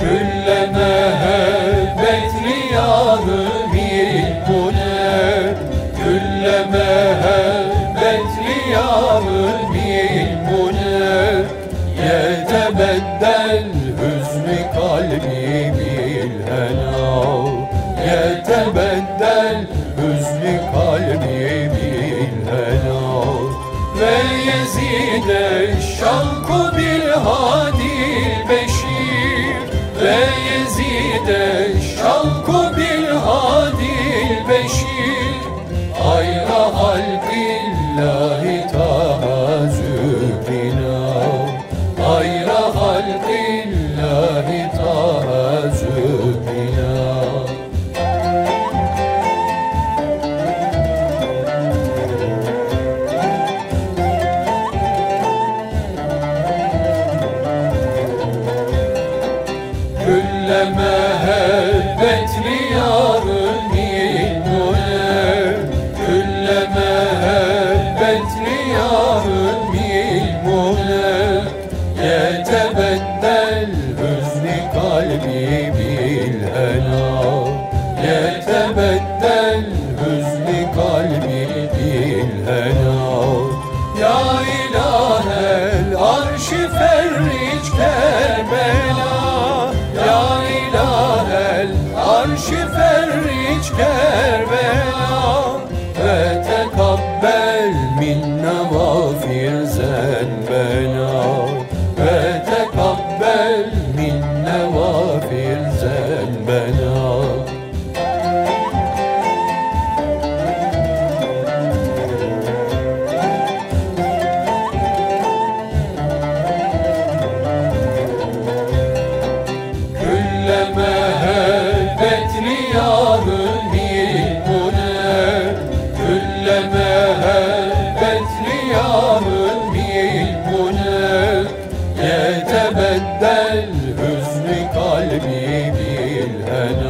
külleme 0.00 0.99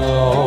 Oh. 0.02 0.39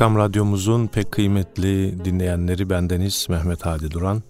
Erkam 0.00 0.16
Radyomuzun 0.16 0.86
pek 0.86 1.12
kıymetli 1.12 2.04
dinleyenleri 2.04 2.70
bendeniz 2.70 3.26
Mehmet 3.30 3.66
Hadi 3.66 3.90
Duran. 3.90 4.22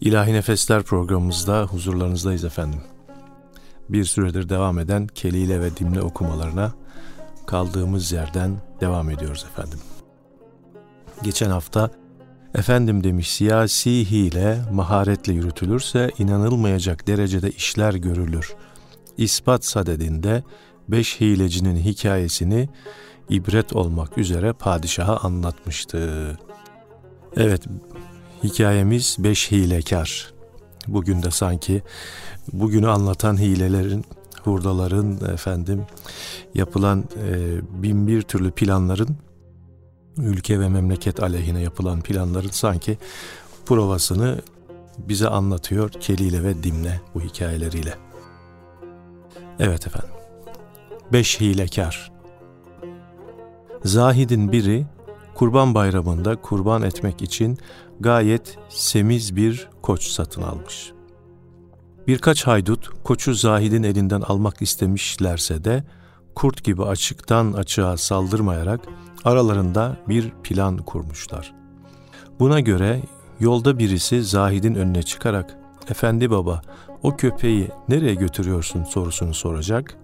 İlahi 0.00 0.32
Nefesler 0.32 0.82
programımızda 0.82 1.62
huzurlarınızdayız 1.62 2.44
efendim. 2.44 2.80
Bir 3.88 4.04
süredir 4.04 4.48
devam 4.48 4.78
eden 4.78 5.06
keliyle 5.06 5.60
ve 5.60 5.76
dimle 5.76 6.02
okumalarına 6.02 6.72
kaldığımız 7.46 8.12
yerden 8.12 8.50
devam 8.80 9.10
ediyoruz 9.10 9.46
efendim. 9.52 9.78
Geçen 11.22 11.50
hafta 11.50 11.90
efendim 12.54 13.04
demiş 13.04 13.30
siyasi 13.30 14.10
hile 14.10 14.58
maharetle 14.72 15.32
yürütülürse 15.32 16.10
inanılmayacak 16.18 17.06
derecede 17.06 17.50
işler 17.50 17.94
görülür. 17.94 18.54
İspat 19.16 19.64
sadedinde 19.64 20.42
beş 20.88 21.20
hilecinin 21.20 21.76
hikayesini 21.76 22.68
ibret 23.28 23.72
olmak 23.72 24.18
üzere 24.18 24.52
padişaha 24.52 25.16
anlatmıştı. 25.16 26.38
Evet, 27.36 27.66
hikayemiz 28.44 29.16
beş 29.18 29.50
hilekar. 29.50 30.32
Bugün 30.88 31.22
de 31.22 31.30
sanki 31.30 31.82
bugünü 32.52 32.88
anlatan 32.88 33.36
hilelerin, 33.38 34.04
hurdaların, 34.44 35.32
efendim 35.32 35.86
yapılan 36.54 37.04
e, 37.24 37.60
bin 37.82 38.06
bir 38.06 38.22
türlü 38.22 38.50
planların, 38.50 39.16
ülke 40.16 40.60
ve 40.60 40.68
memleket 40.68 41.22
aleyhine 41.22 41.62
yapılan 41.62 42.00
planların 42.00 42.50
sanki 42.50 42.98
provasını 43.66 44.40
bize 44.98 45.28
anlatıyor 45.28 45.90
keliyle 45.90 46.44
ve 46.44 46.62
dimle 46.62 47.00
bu 47.14 47.20
hikayeleriyle. 47.20 47.94
Evet 49.58 49.86
efendim. 49.86 50.10
Beş 51.12 51.40
hilekar 51.40 52.11
Zahidin 53.84 54.52
biri 54.52 54.86
kurban 55.34 55.74
bayramında 55.74 56.36
kurban 56.36 56.82
etmek 56.82 57.22
için 57.22 57.58
gayet 58.00 58.58
semiz 58.68 59.36
bir 59.36 59.68
koç 59.82 60.04
satın 60.04 60.42
almış. 60.42 60.92
Birkaç 62.06 62.46
haydut 62.46 62.90
koçu 63.04 63.34
Zahid'in 63.34 63.82
elinden 63.82 64.20
almak 64.20 64.62
istemişlerse 64.62 65.64
de 65.64 65.84
kurt 66.34 66.64
gibi 66.64 66.84
açıktan 66.84 67.52
açığa 67.52 67.96
saldırmayarak 67.96 68.80
aralarında 69.24 69.96
bir 70.08 70.30
plan 70.30 70.76
kurmuşlar. 70.76 71.54
Buna 72.40 72.60
göre 72.60 73.02
yolda 73.40 73.78
birisi 73.78 74.22
Zahid'in 74.22 74.74
önüne 74.74 75.02
çıkarak 75.02 75.56
''Efendi 75.90 76.30
baba 76.30 76.62
o 77.02 77.16
köpeği 77.16 77.70
nereye 77.88 78.14
götürüyorsun?'' 78.14 78.84
sorusunu 78.84 79.34
soracak. 79.34 80.01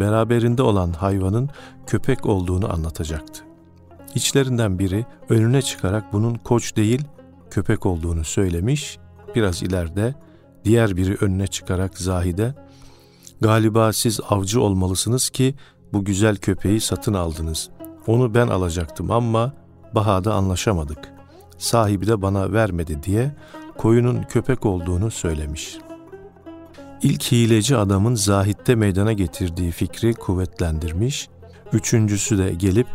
Beraberinde 0.00 0.62
olan 0.62 0.92
hayvanın 0.92 1.50
köpek 1.86 2.26
olduğunu 2.26 2.72
anlatacaktı. 2.72 3.42
İçlerinden 4.14 4.78
biri 4.78 5.06
önüne 5.28 5.62
çıkarak 5.62 6.12
bunun 6.12 6.34
koç 6.34 6.76
değil 6.76 7.04
köpek 7.50 7.86
olduğunu 7.86 8.24
söylemiş. 8.24 8.98
Biraz 9.34 9.62
ileride 9.62 10.14
diğer 10.64 10.96
biri 10.96 11.16
önüne 11.20 11.46
çıkarak 11.46 11.98
Zahide 11.98 12.54
Galiba 13.40 13.92
siz 13.92 14.20
avcı 14.28 14.60
olmalısınız 14.60 15.30
ki 15.30 15.54
bu 15.92 16.04
güzel 16.04 16.36
köpeği 16.36 16.80
satın 16.80 17.14
aldınız. 17.14 17.70
Onu 18.06 18.34
ben 18.34 18.48
alacaktım 18.48 19.10
ama 19.10 19.52
bahada 19.94 20.34
anlaşamadık. 20.34 20.98
Sahibi 21.58 22.06
de 22.06 22.22
bana 22.22 22.52
vermedi 22.52 23.02
diye 23.02 23.36
koyunun 23.78 24.22
köpek 24.22 24.66
olduğunu 24.66 25.10
söylemiş. 25.10 25.78
İlk 27.02 27.32
hileci 27.32 27.76
adamın 27.76 28.14
zahitte 28.14 28.74
meydana 28.74 29.12
getirdiği 29.12 29.70
fikri 29.70 30.14
kuvvetlendirmiş. 30.14 31.28
Üçüncüsü 31.72 32.38
de 32.38 32.54
gelip 32.54 32.86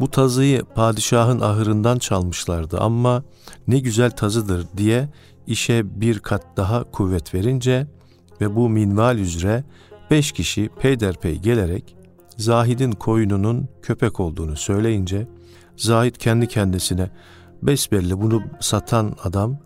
bu 0.00 0.10
tazıyı 0.10 0.64
padişahın 0.64 1.40
ahırından 1.40 1.98
çalmışlardı 1.98 2.80
ama 2.80 3.22
ne 3.68 3.78
güzel 3.78 4.10
tazıdır 4.10 4.66
diye 4.76 5.08
işe 5.46 6.00
bir 6.00 6.18
kat 6.18 6.56
daha 6.56 6.90
kuvvet 6.90 7.34
verince 7.34 7.86
ve 8.40 8.56
bu 8.56 8.68
minval 8.68 9.18
üzere 9.18 9.64
beş 10.10 10.32
kişi 10.32 10.70
peyderpey 10.80 11.38
gelerek 11.38 11.96
Zahid'in 12.36 12.92
koyununun 12.92 13.68
köpek 13.82 14.20
olduğunu 14.20 14.56
söyleyince 14.56 15.28
Zahid 15.76 16.14
kendi 16.16 16.48
kendisine 16.48 17.10
besbelli 17.62 18.20
bunu 18.20 18.42
satan 18.60 19.16
adam 19.24 19.58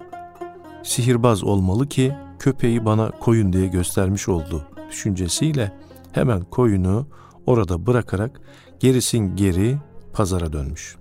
sihirbaz 0.83 1.45
olmalı 1.45 1.89
ki 1.89 2.15
köpeği 2.41 2.85
bana 2.85 3.11
koyun 3.11 3.53
diye 3.53 3.67
göstermiş 3.67 4.29
oldu 4.29 4.67
düşüncesiyle 4.91 5.73
hemen 6.13 6.41
koyunu 6.41 7.07
orada 7.47 7.87
bırakarak 7.87 8.41
gerisin 8.81 9.37
geri 9.37 9.79
pazara 10.13 10.53
dönmüş. 10.53 10.97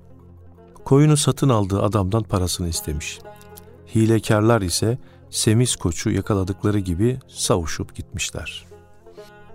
Koyunu 0.86 1.18
satın 1.18 1.50
aldığı 1.50 1.82
adamdan 1.82 2.24
parasını 2.24 2.68
istemiş. 2.68 3.20
Hilekarlar 3.96 4.62
ise 4.62 4.98
Semiz 5.30 5.76
koçu 5.76 6.10
yakaladıkları 6.10 6.80
gibi 6.80 7.20
savuşup 7.28 7.96
gitmişler. 7.96 8.66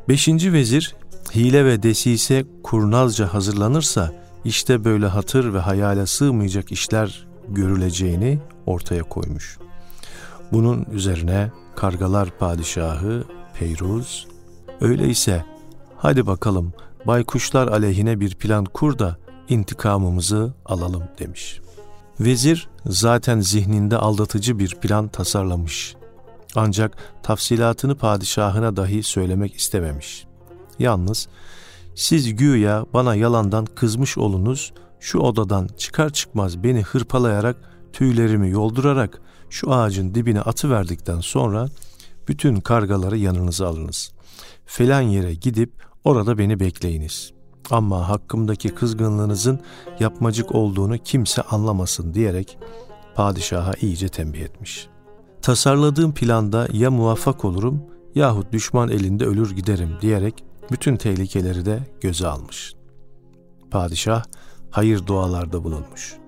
Beşinci 0.09 0.53
vezir 0.53 0.97
hile 1.35 1.65
ve 1.65 1.83
desise 1.83 2.45
kurnazca 2.63 3.35
hazırlanırsa 3.35 4.13
işte 4.45 4.85
böyle 4.85 5.07
hatır 5.07 5.55
ve 5.55 5.59
hayale 5.59 6.07
sığmayacak 6.07 6.73
işler 6.73 7.27
görüleceğini 7.49 8.39
ortaya 8.67 9.03
koymuş. 9.03 9.59
Bunun 10.53 10.87
üzerine 10.93 11.51
kargalar 11.77 12.39
padişahı 12.39 13.25
Peyruz 13.59 14.27
öyleyse 14.81 15.45
hadi 15.97 16.27
bakalım 16.27 16.73
baykuşlar 17.07 17.69
aleyhine 17.69 18.21
bir 18.21 18.35
plan 18.35 18.65
kur 18.65 18.99
da 18.99 19.17
intikamımızı 19.49 20.55
alalım 20.67 21.03
demiş. 21.19 21.61
Vezir 22.21 22.69
zaten 22.87 23.41
zihninde 23.41 23.97
aldatıcı 23.97 24.59
bir 24.59 24.75
plan 24.75 25.09
tasarlamış. 25.09 25.97
Ancak 26.55 26.97
tafsilatını 27.23 27.95
padişahına 27.95 28.77
dahi 28.77 29.03
söylemek 29.03 29.55
istememiş. 29.55 30.27
Yalnız 30.79 31.29
siz 31.95 32.37
güya 32.37 32.87
bana 32.95 33.15
yalandan 33.15 33.67
kızmış 33.67 34.19
olunuz, 34.19 34.73
şu 35.01 35.19
odadan 35.19 35.69
çıkar 35.79 36.11
çıkmaz 36.11 36.63
beni 36.63 36.83
hırpalayarak, 36.83 37.57
tüylerimi 37.93 38.51
yoldurarak 38.51 39.21
şu 39.55 39.73
ağacın 39.73 40.15
dibine 40.15 40.41
atıverdikten 40.41 41.21
sonra 41.21 41.69
bütün 42.29 42.61
kargaları 42.61 43.19
yanınıza 43.19 43.69
alınız. 43.69 44.13
Falan 44.67 45.01
yere 45.01 45.35
gidip 45.35 45.73
orada 46.05 46.39
beni 46.39 46.61
bekleyiniz. 46.61 47.33
Ama 47.71 48.09
hakkımdaki 48.09 48.69
kızgınlığınızın 48.69 49.61
yapmacık 50.01 50.55
olduğunu 50.55 50.99
kimse 50.99 51.43
anlamasın 51.43 52.15
diyerek 52.15 52.59
padişaha 53.15 53.73
iyice 53.81 54.09
tembih 54.09 54.41
etmiş. 54.41 54.89
Tasarladığım 55.43 56.15
planda 56.15 56.69
ya 56.73 56.91
muvaffak 56.91 57.45
olurum 57.45 57.83
yahut 58.15 58.53
düşman 58.53 58.89
elinde 58.89 59.27
ölür 59.27 59.57
giderim 59.57 59.91
diyerek 60.01 60.45
bütün 60.71 60.97
tehlikeleri 60.97 61.67
de 61.67 61.79
göze 62.01 62.27
almış. 62.27 62.75
Padişah 63.71 64.25
hayır 64.71 65.07
dualarda 65.07 65.65
bulunmuş. 65.65 66.24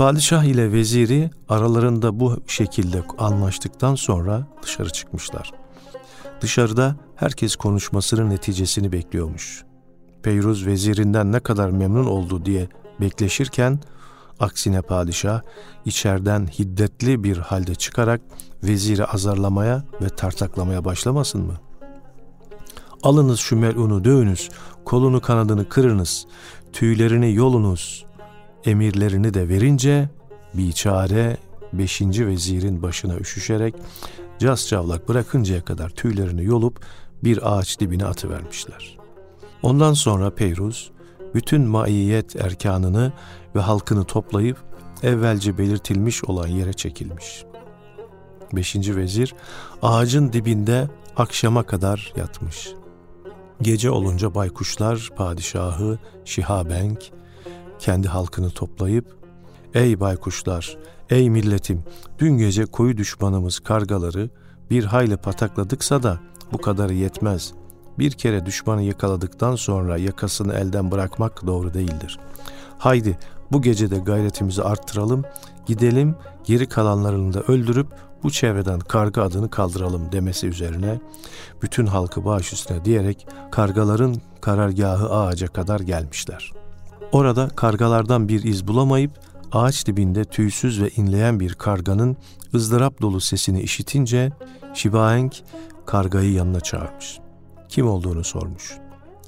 Padişah 0.00 0.44
ile 0.44 0.72
veziri 0.72 1.30
aralarında 1.48 2.20
bu 2.20 2.36
şekilde 2.46 3.02
anlaştıktan 3.18 3.94
sonra 3.94 4.46
dışarı 4.62 4.90
çıkmışlar. 4.90 5.52
Dışarıda 6.40 6.96
herkes 7.16 7.56
konuşmasının 7.56 8.30
neticesini 8.30 8.92
bekliyormuş. 8.92 9.64
Peyruz 10.22 10.66
vezirinden 10.66 11.32
ne 11.32 11.40
kadar 11.40 11.70
memnun 11.70 12.06
oldu 12.06 12.44
diye 12.44 12.68
bekleşirken 13.00 13.80
aksine 14.40 14.82
padişah 14.82 15.40
içeriden 15.84 16.46
hiddetli 16.46 17.24
bir 17.24 17.36
halde 17.36 17.74
çıkarak 17.74 18.20
veziri 18.62 19.04
azarlamaya 19.04 19.84
ve 20.02 20.08
tartaklamaya 20.08 20.84
başlamasın 20.84 21.46
mı? 21.46 21.54
Alınız 23.02 23.40
şu 23.40 23.56
melunu 23.56 24.04
dövünüz, 24.04 24.48
kolunu 24.84 25.20
kanadını 25.20 25.68
kırınız, 25.68 26.26
tüylerini 26.72 27.34
yolunuz, 27.34 28.09
emirlerini 28.64 29.34
de 29.34 29.48
verince 29.48 30.08
biçare 30.54 31.36
beşinci 31.72 32.26
vezirin 32.26 32.82
başına 32.82 33.16
üşüşerek 33.16 33.74
cas 34.38 34.68
cavlak 34.68 35.08
bırakıncaya 35.08 35.64
kadar 35.64 35.88
tüylerini 35.88 36.44
yolup 36.44 36.84
bir 37.24 37.58
ağaç 37.58 37.80
dibine 37.80 38.04
atıvermişler. 38.04 38.98
Ondan 39.62 39.92
sonra 39.92 40.30
Peyruz 40.30 40.90
bütün 41.34 41.62
maiyet 41.62 42.36
erkanını 42.36 43.12
ve 43.54 43.60
halkını 43.60 44.04
toplayıp 44.04 44.56
evvelce 45.02 45.58
belirtilmiş 45.58 46.24
olan 46.24 46.48
yere 46.48 46.72
çekilmiş. 46.72 47.44
Beşinci 48.52 48.96
vezir 48.96 49.34
ağacın 49.82 50.32
dibinde 50.32 50.88
akşama 51.16 51.62
kadar 51.62 52.12
yatmış. 52.16 52.68
Gece 53.62 53.90
olunca 53.90 54.34
baykuşlar 54.34 55.10
padişahı 55.16 55.98
Şihabenk 56.24 57.12
kendi 57.80 58.08
halkını 58.08 58.50
toplayıp 58.50 59.20
Ey 59.74 60.00
baykuşlar, 60.00 60.76
ey 61.10 61.30
milletim, 61.30 61.84
dün 62.18 62.38
gece 62.38 62.64
koyu 62.64 62.96
düşmanımız 62.96 63.60
kargaları 63.60 64.30
bir 64.70 64.84
hayli 64.84 65.16
patakladıksa 65.16 66.02
da 66.02 66.18
bu 66.52 66.58
kadarı 66.58 66.94
yetmez. 66.94 67.52
Bir 67.98 68.10
kere 68.10 68.46
düşmanı 68.46 68.82
yakaladıktan 68.82 69.56
sonra 69.56 69.96
yakasını 69.96 70.54
elden 70.54 70.90
bırakmak 70.90 71.46
doğru 71.46 71.74
değildir. 71.74 72.18
Haydi 72.78 73.18
bu 73.52 73.62
gece 73.62 73.90
de 73.90 73.98
gayretimizi 73.98 74.62
arttıralım, 74.62 75.24
gidelim 75.66 76.16
geri 76.44 76.68
kalanlarını 76.68 77.34
da 77.34 77.40
öldürüp 77.40 77.86
bu 78.22 78.30
çevreden 78.30 78.80
karga 78.80 79.22
adını 79.22 79.50
kaldıralım 79.50 80.12
demesi 80.12 80.46
üzerine 80.46 81.00
bütün 81.62 81.86
halkı 81.86 82.24
baş 82.24 82.52
üstüne 82.52 82.84
diyerek 82.84 83.26
kargaların 83.50 84.16
karargahı 84.40 85.10
ağaca 85.14 85.46
kadar 85.46 85.80
gelmişler. 85.80 86.59
Orada 87.12 87.48
kargalardan 87.48 88.28
bir 88.28 88.42
iz 88.42 88.66
bulamayıp 88.68 89.10
ağaç 89.52 89.86
dibinde 89.86 90.24
tüysüz 90.24 90.82
ve 90.82 90.88
inleyen 90.88 91.40
bir 91.40 91.54
karganın 91.54 92.16
ızdırap 92.54 93.00
dolu 93.00 93.20
sesini 93.20 93.60
işitince 93.60 94.32
Şibaenk 94.74 95.42
kargayı 95.86 96.32
yanına 96.32 96.60
çağırmış 96.60 97.20
kim 97.70 97.88
olduğunu 97.88 98.24
sormuş. 98.24 98.78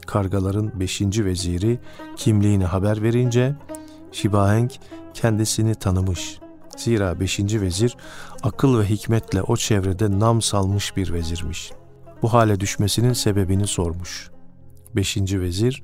Kargaların 0.06 0.80
beşinci 0.80 1.24
veziri 1.24 1.78
kimliğini 2.16 2.64
haber 2.64 3.02
verince 3.02 3.54
Şibahenk 4.12 4.72
kendisini 5.14 5.74
tanımış. 5.74 6.38
Zira 6.76 7.20
beşinci 7.20 7.60
vezir 7.60 7.96
akıl 8.42 8.78
ve 8.78 8.84
hikmetle 8.84 9.42
o 9.42 9.56
çevrede 9.56 10.18
nam 10.18 10.42
salmış 10.42 10.96
bir 10.96 11.12
vezirmiş. 11.12 11.72
Bu 12.22 12.32
hale 12.32 12.60
düşmesinin 12.60 13.12
sebebini 13.12 13.66
sormuş. 13.66 14.30
Beşinci 14.96 15.40
vezir, 15.40 15.82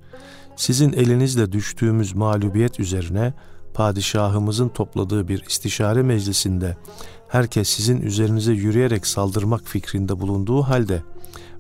sizin 0.59 0.93
elinizle 0.93 1.53
düştüğümüz 1.53 2.15
mağlubiyet 2.15 2.81
üzerine 2.81 3.35
padişahımızın 3.75 4.69
topladığı 4.69 5.29
bir 5.29 5.45
istişare 5.49 6.03
meclisinde 6.03 6.77
herkes 7.29 7.69
sizin 7.69 8.01
üzerinize 8.01 8.53
yürüyerek 8.53 9.07
saldırmak 9.07 9.65
fikrinde 9.65 10.21
bulunduğu 10.21 10.63
halde 10.63 11.03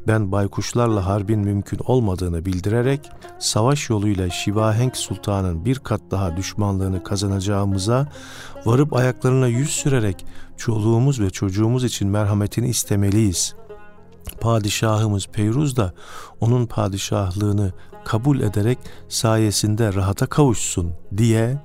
ben 0.06 0.32
baykuşlarla 0.32 1.06
harbin 1.06 1.40
mümkün 1.40 1.80
olmadığını 1.84 2.44
bildirerek 2.44 3.10
savaş 3.38 3.90
yoluyla 3.90 4.30
Şivahenk 4.30 4.96
Sultan'ın 4.96 5.64
bir 5.64 5.78
kat 5.78 6.00
daha 6.10 6.36
düşmanlığını 6.36 7.02
kazanacağımıza 7.02 8.08
varıp 8.64 8.92
ayaklarına 8.92 9.46
yüz 9.46 9.70
sürerek 9.70 10.26
çoluğumuz 10.56 11.20
ve 11.20 11.30
çocuğumuz 11.30 11.84
için 11.84 12.08
merhametini 12.08 12.68
istemeliyiz. 12.68 13.54
Padişahımız 14.40 15.26
Peyruz 15.26 15.76
da 15.76 15.92
onun 16.40 16.66
padişahlığını 16.66 17.72
kabul 18.08 18.40
ederek 18.40 18.78
sayesinde 19.08 19.94
rahata 19.94 20.26
kavuşsun 20.26 20.92
diye 21.16 21.58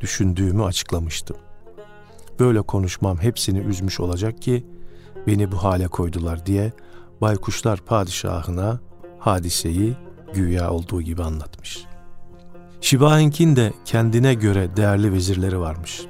düşündüğümü 0.00 0.64
açıklamıştım. 0.64 1.36
Böyle 2.40 2.62
konuşmam 2.62 3.18
hepsini 3.18 3.58
üzmüş 3.58 4.00
olacak 4.00 4.42
ki 4.42 4.66
beni 5.26 5.52
bu 5.52 5.64
hale 5.64 5.88
koydular 5.88 6.46
diye 6.46 6.72
baykuşlar 7.20 7.80
padişahına 7.80 8.80
hadiseyi 9.18 9.96
güya 10.34 10.70
olduğu 10.70 11.02
gibi 11.02 11.22
anlatmış. 11.22 11.84
Şibahenk'in 12.80 13.56
de 13.56 13.72
kendine 13.84 14.34
göre 14.34 14.76
değerli 14.76 15.12
vezirleri 15.12 15.60
varmış. 15.60 16.00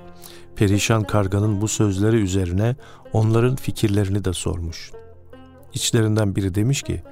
Perişan 0.57 1.05
karganın 1.05 1.61
bu 1.61 1.69
sözleri 1.69 2.17
üzerine 2.17 2.77
onların 3.13 3.57
fikirlerini 3.57 4.25
de 4.25 4.33
sormuş. 4.33 4.93
İçlerinden 5.75 6.37
biri 6.37 6.55
demiş 6.55 6.83
ki, 6.83 7.03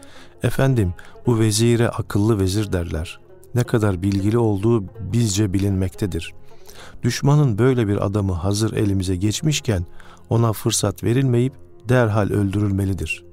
efendim 0.42 0.95
bu 1.26 1.38
vezire 1.38 1.88
akıllı 1.88 2.40
vezir 2.40 2.73
derler. 2.73 3.21
Ne 3.54 3.64
kadar 3.64 4.02
bilgili 4.02 4.38
olduğu 4.38 4.85
bizce 5.12 5.52
bilinmektedir. 5.52 6.35
Düşmanın 7.02 7.59
böyle 7.59 7.88
bir 7.88 8.07
adamı 8.07 8.33
hazır 8.33 8.73
elimize 8.73 9.16
geçmişken 9.16 9.87
ona 10.30 10.52
fırsat 10.52 11.04
verilmeyip 11.04 11.52
derhal 11.88 12.30
öldürülmelidir. 12.30 13.25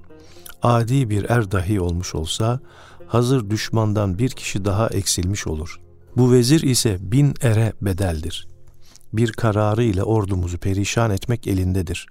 Adi 0.62 1.10
bir 1.10 1.30
er 1.30 1.52
dahi 1.52 1.82
olmuş 1.82 2.16
olsa 2.16 2.60
hazır 3.08 3.50
düşmandan 3.50 4.20
bir 4.20 4.30
kişi 4.30 4.66
daha 4.66 4.88
eksilmiş 4.88 5.48
olur. 5.48 5.80
Bu 6.18 6.32
vezir 6.32 6.62
ise 6.62 6.98
bin 7.02 7.34
ere 7.42 7.74
bedeldir. 7.82 8.48
Bir 9.14 9.32
kararı 9.32 9.84
ile 9.84 10.04
ordumuzu 10.04 10.58
perişan 10.58 11.12
etmek 11.12 11.48
elindedir. 11.48 12.08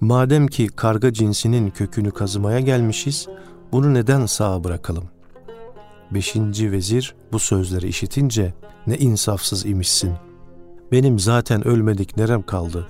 Madem 0.00 0.46
ki 0.46 0.66
karga 0.66 1.12
cinsinin 1.12 1.70
kökünü 1.70 2.10
kazımaya 2.10 2.60
gelmişiz, 2.60 3.28
bunu 3.72 3.94
neden 3.94 4.26
sağ 4.26 4.64
bırakalım? 4.64 5.04
Beşinci 6.10 6.72
vezir 6.72 7.14
bu 7.32 7.38
sözleri 7.38 7.88
işitince 7.88 8.54
ne 8.86 8.98
insafsız 8.98 9.66
imişsin. 9.66 10.12
Benim 10.92 11.18
zaten 11.18 11.66
ölmedik 11.66 12.16
nerem 12.16 12.42
kaldı. 12.42 12.86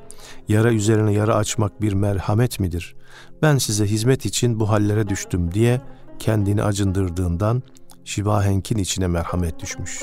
Yara 0.49 0.73
üzerine 0.73 1.13
yara 1.13 1.35
açmak 1.35 1.83
bir 1.83 1.93
merhamet 1.93 2.61
midir? 2.61 2.97
Ben 3.43 3.59
size 3.59 3.87
hizmet 3.87 4.27
için 4.27 4.61
bu 4.61 4.71
hallere 4.71 5.09
düştüm 5.09 5.55
diye 5.55 5.81
kendini 6.19 6.63
acındırdığından 6.63 7.63
Şibahenk'in 8.05 8.79
içine 8.79 9.07
merhamet 9.07 9.61
düşmüş. 9.61 10.03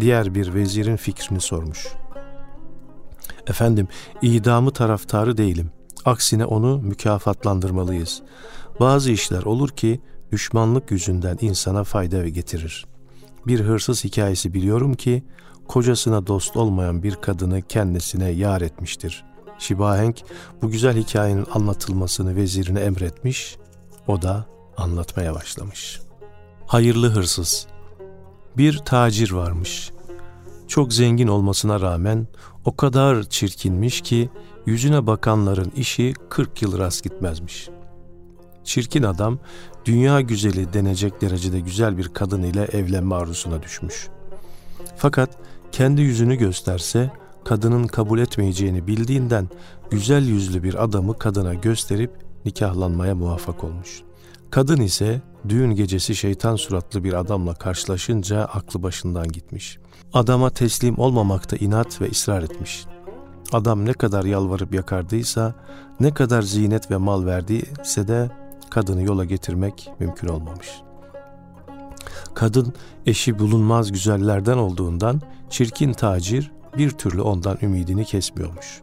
Diğer 0.00 0.34
bir 0.34 0.54
vezirin 0.54 0.96
fikrini 0.96 1.40
sormuş. 1.40 1.86
Efendim, 3.46 3.88
idamı 4.22 4.70
taraftarı 4.70 5.36
değilim. 5.36 5.70
Aksine 6.04 6.44
onu 6.44 6.78
mükafatlandırmalıyız. 6.78 8.22
Bazı 8.80 9.10
işler 9.10 9.42
olur 9.42 9.68
ki 9.68 10.00
düşmanlık 10.32 10.90
yüzünden 10.90 11.38
insana 11.40 11.84
fayda 11.84 12.28
getirir. 12.28 12.86
Bir 13.46 13.60
hırsız 13.60 14.04
hikayesi 14.04 14.54
biliyorum 14.54 14.94
ki 14.94 15.24
kocasına 15.68 16.26
dost 16.26 16.56
olmayan 16.56 17.02
bir 17.02 17.14
kadını 17.14 17.62
kendisine 17.62 18.28
yar 18.28 18.60
etmiştir. 18.60 19.24
Şibahenk 19.58 20.22
bu 20.62 20.70
güzel 20.70 20.96
hikayenin 20.96 21.46
anlatılmasını 21.54 22.36
vezirine 22.36 22.80
emretmiş, 22.80 23.56
o 24.06 24.22
da 24.22 24.46
anlatmaya 24.76 25.34
başlamış. 25.34 26.00
Hayırlı 26.66 27.08
hırsız 27.08 27.66
Bir 28.56 28.78
tacir 28.78 29.30
varmış. 29.30 29.90
Çok 30.68 30.92
zengin 30.92 31.28
olmasına 31.28 31.80
rağmen 31.80 32.26
o 32.64 32.76
kadar 32.76 33.22
çirkinmiş 33.22 34.00
ki 34.00 34.30
yüzüne 34.66 35.06
bakanların 35.06 35.72
işi 35.76 36.14
40 36.28 36.62
yıl 36.62 36.78
rast 36.78 37.04
gitmezmiş. 37.04 37.68
Çirkin 38.66 39.02
adam 39.02 39.38
dünya 39.84 40.20
güzeli 40.20 40.72
denecek 40.72 41.20
derecede 41.20 41.60
güzel 41.60 41.98
bir 41.98 42.08
kadın 42.08 42.42
ile 42.42 42.62
evlenme 42.62 43.14
arzusuna 43.14 43.62
düşmüş. 43.62 44.08
Fakat 44.96 45.30
kendi 45.72 46.02
yüzünü 46.02 46.36
gösterse 46.36 47.10
kadının 47.44 47.86
kabul 47.86 48.18
etmeyeceğini 48.18 48.86
bildiğinden 48.86 49.48
güzel 49.90 50.28
yüzlü 50.28 50.62
bir 50.62 50.84
adamı 50.84 51.18
kadına 51.18 51.54
gösterip 51.54 52.10
nikahlanmaya 52.44 53.14
muvaffak 53.14 53.64
olmuş. 53.64 54.02
Kadın 54.50 54.80
ise 54.80 55.22
düğün 55.48 55.74
gecesi 55.74 56.16
şeytan 56.16 56.56
suratlı 56.56 57.04
bir 57.04 57.12
adamla 57.12 57.54
karşılaşınca 57.54 58.44
aklı 58.44 58.82
başından 58.82 59.28
gitmiş. 59.28 59.78
Adama 60.12 60.50
teslim 60.50 60.98
olmamakta 60.98 61.56
inat 61.56 62.00
ve 62.00 62.10
ısrar 62.10 62.42
etmiş. 62.42 62.86
Adam 63.52 63.84
ne 63.84 63.92
kadar 63.92 64.24
yalvarıp 64.24 64.74
yakardıysa, 64.74 65.54
ne 66.00 66.14
kadar 66.14 66.42
zinet 66.42 66.90
ve 66.90 66.96
mal 66.96 67.26
verdiyse 67.26 68.08
de 68.08 68.30
kadını 68.76 69.02
yola 69.02 69.24
getirmek 69.24 69.90
mümkün 69.98 70.28
olmamış. 70.28 70.68
Kadın 72.34 72.72
eşi 73.06 73.38
bulunmaz 73.38 73.92
güzellerden 73.92 74.56
olduğundan 74.56 75.20
çirkin 75.50 75.92
tacir 75.92 76.52
bir 76.78 76.90
türlü 76.90 77.20
ondan 77.20 77.58
ümidini 77.62 78.04
kesmiyormuş. 78.04 78.80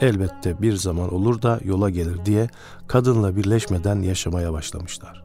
Elbette 0.00 0.62
bir 0.62 0.76
zaman 0.76 1.14
olur 1.14 1.42
da 1.42 1.60
yola 1.64 1.90
gelir 1.90 2.24
diye 2.24 2.48
kadınla 2.86 3.36
birleşmeden 3.36 4.02
yaşamaya 4.02 4.52
başlamışlar. 4.52 5.24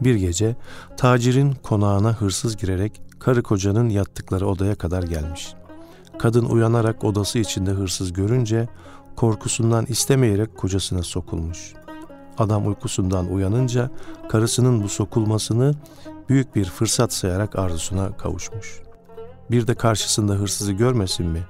Bir 0.00 0.14
gece 0.14 0.56
tacirin 0.96 1.52
konağına 1.62 2.12
hırsız 2.12 2.56
girerek 2.56 3.00
karı 3.18 3.42
kocanın 3.42 3.88
yattıkları 3.88 4.46
odaya 4.46 4.74
kadar 4.74 5.02
gelmiş. 5.02 5.54
Kadın 6.18 6.44
uyanarak 6.44 7.04
odası 7.04 7.38
içinde 7.38 7.70
hırsız 7.70 8.12
görünce 8.12 8.68
korkusundan 9.16 9.86
istemeyerek 9.86 10.56
kocasına 10.56 11.02
sokulmuş. 11.02 11.74
Adam 12.38 12.66
uykusundan 12.66 13.32
uyanınca 13.32 13.90
karısının 14.28 14.82
bu 14.82 14.88
sokulmasını 14.88 15.74
büyük 16.28 16.56
bir 16.56 16.64
fırsat 16.64 17.12
sayarak 17.12 17.58
arzusuna 17.58 18.16
kavuşmuş. 18.16 18.80
Bir 19.50 19.66
de 19.66 19.74
karşısında 19.74 20.32
hırsızı 20.32 20.72
görmesin 20.72 21.26
mi? 21.26 21.42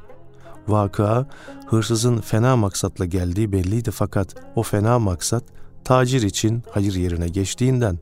Vakıa 0.69 1.26
hırsızın 1.66 2.21
fena 2.21 2.57
maksatla 2.57 3.05
geldiği 3.05 3.52
belliydi 3.52 3.90
fakat 3.90 4.35
o 4.57 4.62
fena 4.62 4.99
maksat 4.99 5.45
tacir 5.85 6.23
için 6.23 6.62
hayır 6.71 6.95
yerine 6.95 7.28
geçtiğinden 7.28 7.99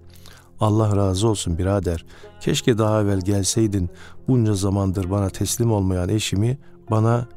Allah 0.60 0.96
razı 0.96 1.28
olsun 1.28 1.58
birader. 1.58 2.04
Keşke 2.40 2.78
daha 2.78 3.02
evvel 3.02 3.20
gelseydin. 3.20 3.90
Bunca 4.28 4.54
zamandır 4.54 5.10
bana 5.10 5.28
teslim 5.30 5.72
olmayan 5.72 6.08
eşimi 6.08 6.58
bana 6.90 7.28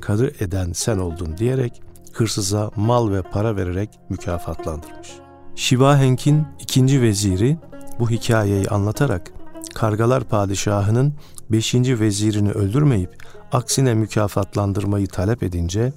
karı 0.00 0.32
eden 0.40 0.72
sen 0.72 0.98
oldun 0.98 1.38
diyerek 1.38 1.82
hırsıza 2.14 2.70
mal 2.76 3.12
ve 3.12 3.22
para 3.22 3.56
vererek 3.56 3.90
mükafatlandırmış. 4.08 5.08
Şivahenk'in 5.54 6.46
ikinci 6.60 7.02
veziri 7.02 7.58
bu 7.98 8.10
hikayeyi 8.10 8.68
anlatarak 8.68 9.32
Kargalar 9.74 10.24
Padişahı'nın 10.24 11.14
beşinci 11.50 12.00
vezirini 12.00 12.50
öldürmeyip 12.50 13.22
aksine 13.52 13.94
mükafatlandırmayı 13.94 15.06
talep 15.06 15.42
edince 15.42 15.92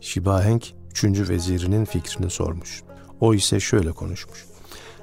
Şibahenk 0.00 0.74
üçüncü 0.90 1.28
vezirinin 1.28 1.84
fikrini 1.84 2.30
sormuş. 2.30 2.82
O 3.20 3.34
ise 3.34 3.60
şöyle 3.60 3.92
konuşmuş. 3.92 4.44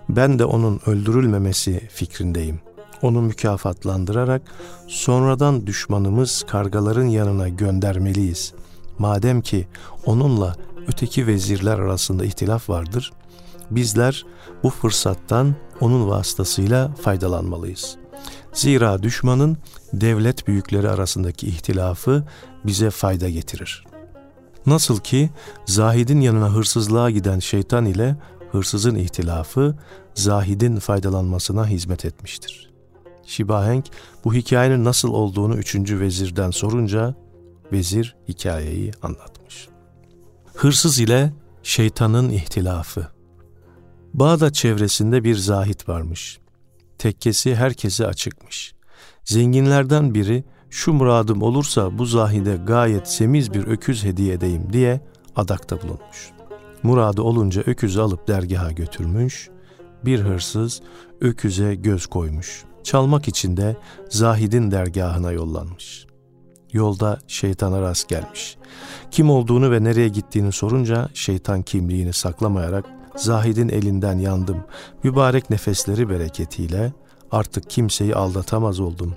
Ben 0.09 0.39
de 0.39 0.45
onun 0.45 0.81
öldürülmemesi 0.85 1.79
fikrindeyim. 1.89 2.59
Onu 3.01 3.21
mükafatlandırarak 3.21 4.41
sonradan 4.87 5.67
düşmanımız 5.67 6.43
kargaların 6.47 7.05
yanına 7.05 7.49
göndermeliyiz. 7.49 8.53
Madem 8.99 9.41
ki 9.41 9.67
onunla 10.05 10.55
öteki 10.87 11.27
vezirler 11.27 11.79
arasında 11.79 12.25
ihtilaf 12.25 12.69
vardır, 12.69 13.13
bizler 13.71 14.25
bu 14.63 14.69
fırsattan 14.69 15.55
onun 15.81 16.09
vasıtasıyla 16.09 16.95
faydalanmalıyız. 17.01 17.97
Zira 18.53 19.03
düşmanın 19.03 19.57
devlet 19.93 20.47
büyükleri 20.47 20.89
arasındaki 20.89 21.47
ihtilafı 21.47 22.23
bize 22.65 22.89
fayda 22.89 23.29
getirir. 23.29 23.83
Nasıl 24.65 24.99
ki 24.99 25.29
zahidin 25.65 26.21
yanına 26.21 26.53
hırsızlığa 26.53 27.09
giden 27.11 27.39
şeytan 27.39 27.85
ile 27.85 28.15
hırsızın 28.51 28.95
ihtilafı 28.95 29.75
zahidin 30.15 30.79
faydalanmasına 30.79 31.67
hizmet 31.67 32.05
etmiştir. 32.05 32.71
Şibahenk 33.25 33.85
bu 34.23 34.33
hikayenin 34.33 34.83
nasıl 34.83 35.13
olduğunu 35.13 35.55
üçüncü 35.55 35.99
vezirden 35.99 36.51
sorunca 36.51 37.15
vezir 37.71 38.15
hikayeyi 38.27 38.91
anlatmış. 39.01 39.67
Hırsız 40.55 40.99
ile 40.99 41.33
şeytanın 41.63 42.29
ihtilafı 42.29 43.15
Bağdat 44.15 44.53
çevresinde 44.53 45.23
bir 45.23 45.35
zahit 45.35 45.89
varmış. 45.89 46.39
Tekkesi 46.97 47.55
herkese 47.55 48.07
açıkmış. 48.07 48.73
Zenginlerden 49.23 50.15
biri 50.15 50.43
şu 50.69 50.93
muradım 50.93 51.41
olursa 51.41 51.97
bu 51.97 52.05
zahide 52.05 52.55
gayet 52.55 53.07
semiz 53.07 53.53
bir 53.53 53.67
öküz 53.67 54.03
hediye 54.03 54.33
edeyim 54.33 54.73
diye 54.73 55.01
adakta 55.35 55.81
bulunmuş. 55.81 56.31
Muradı 56.83 57.21
olunca 57.21 57.61
öküzü 57.61 58.01
alıp 58.01 58.27
dergaha 58.27 58.71
götürmüş, 58.71 59.49
bir 60.05 60.19
hırsız 60.19 60.81
öküze 61.21 61.75
göz 61.75 62.05
koymuş. 62.07 62.63
Çalmak 62.83 63.27
için 63.27 63.57
de 63.57 63.77
Zahid'in 64.09 64.71
dergahına 64.71 65.31
yollanmış. 65.31 66.04
Yolda 66.75 67.19
şeytana 67.27 67.81
rast 67.81 68.09
gelmiş. 68.09 68.57
Kim 69.11 69.29
olduğunu 69.29 69.71
ve 69.71 69.83
nereye 69.83 70.07
gittiğini 70.07 70.51
sorunca 70.51 71.09
şeytan 71.13 71.61
kimliğini 71.61 72.13
saklamayarak 72.13 72.85
Zahid'in 73.15 73.69
elinden 73.69 74.17
yandım. 74.17 74.57
Mübarek 75.03 75.49
nefesleri 75.49 76.09
bereketiyle 76.09 76.93
artık 77.31 77.69
kimseyi 77.69 78.15
aldatamaz 78.15 78.79
oldum. 78.79 79.15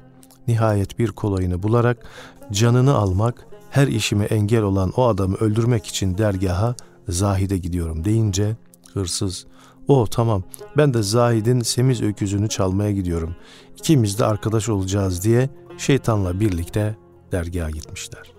Nihayet 0.48 0.98
bir 0.98 1.08
kolayını 1.08 1.62
bularak 1.62 2.06
canını 2.52 2.94
almak, 2.94 3.46
her 3.70 3.86
işime 3.86 4.24
engel 4.24 4.62
olan 4.62 4.92
o 4.96 5.06
adamı 5.08 5.36
öldürmek 5.36 5.86
için 5.86 6.18
dergaha 6.18 6.74
Zahid'e 7.08 7.58
gidiyorum 7.58 8.04
deyince 8.04 8.56
hırsız 8.92 9.46
o 9.88 10.06
tamam 10.06 10.42
ben 10.76 10.94
de 10.94 11.02
Zahid'in 11.02 11.60
semiz 11.60 12.02
öküzünü 12.02 12.48
çalmaya 12.48 12.92
gidiyorum. 12.92 13.36
İkimiz 13.78 14.18
de 14.18 14.24
arkadaş 14.24 14.68
olacağız 14.68 15.24
diye 15.24 15.50
şeytanla 15.78 16.40
birlikte 16.40 16.96
dergaha 17.32 17.70
gitmişler. 17.70 18.32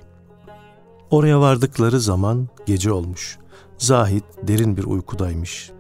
Oraya 1.12 1.40
vardıkları 1.40 2.00
zaman 2.00 2.48
gece 2.66 2.92
olmuş. 2.92 3.38
Zahid 3.78 4.24
derin 4.44 4.78
bir 4.78 4.84
uykudaymış. 4.84 5.72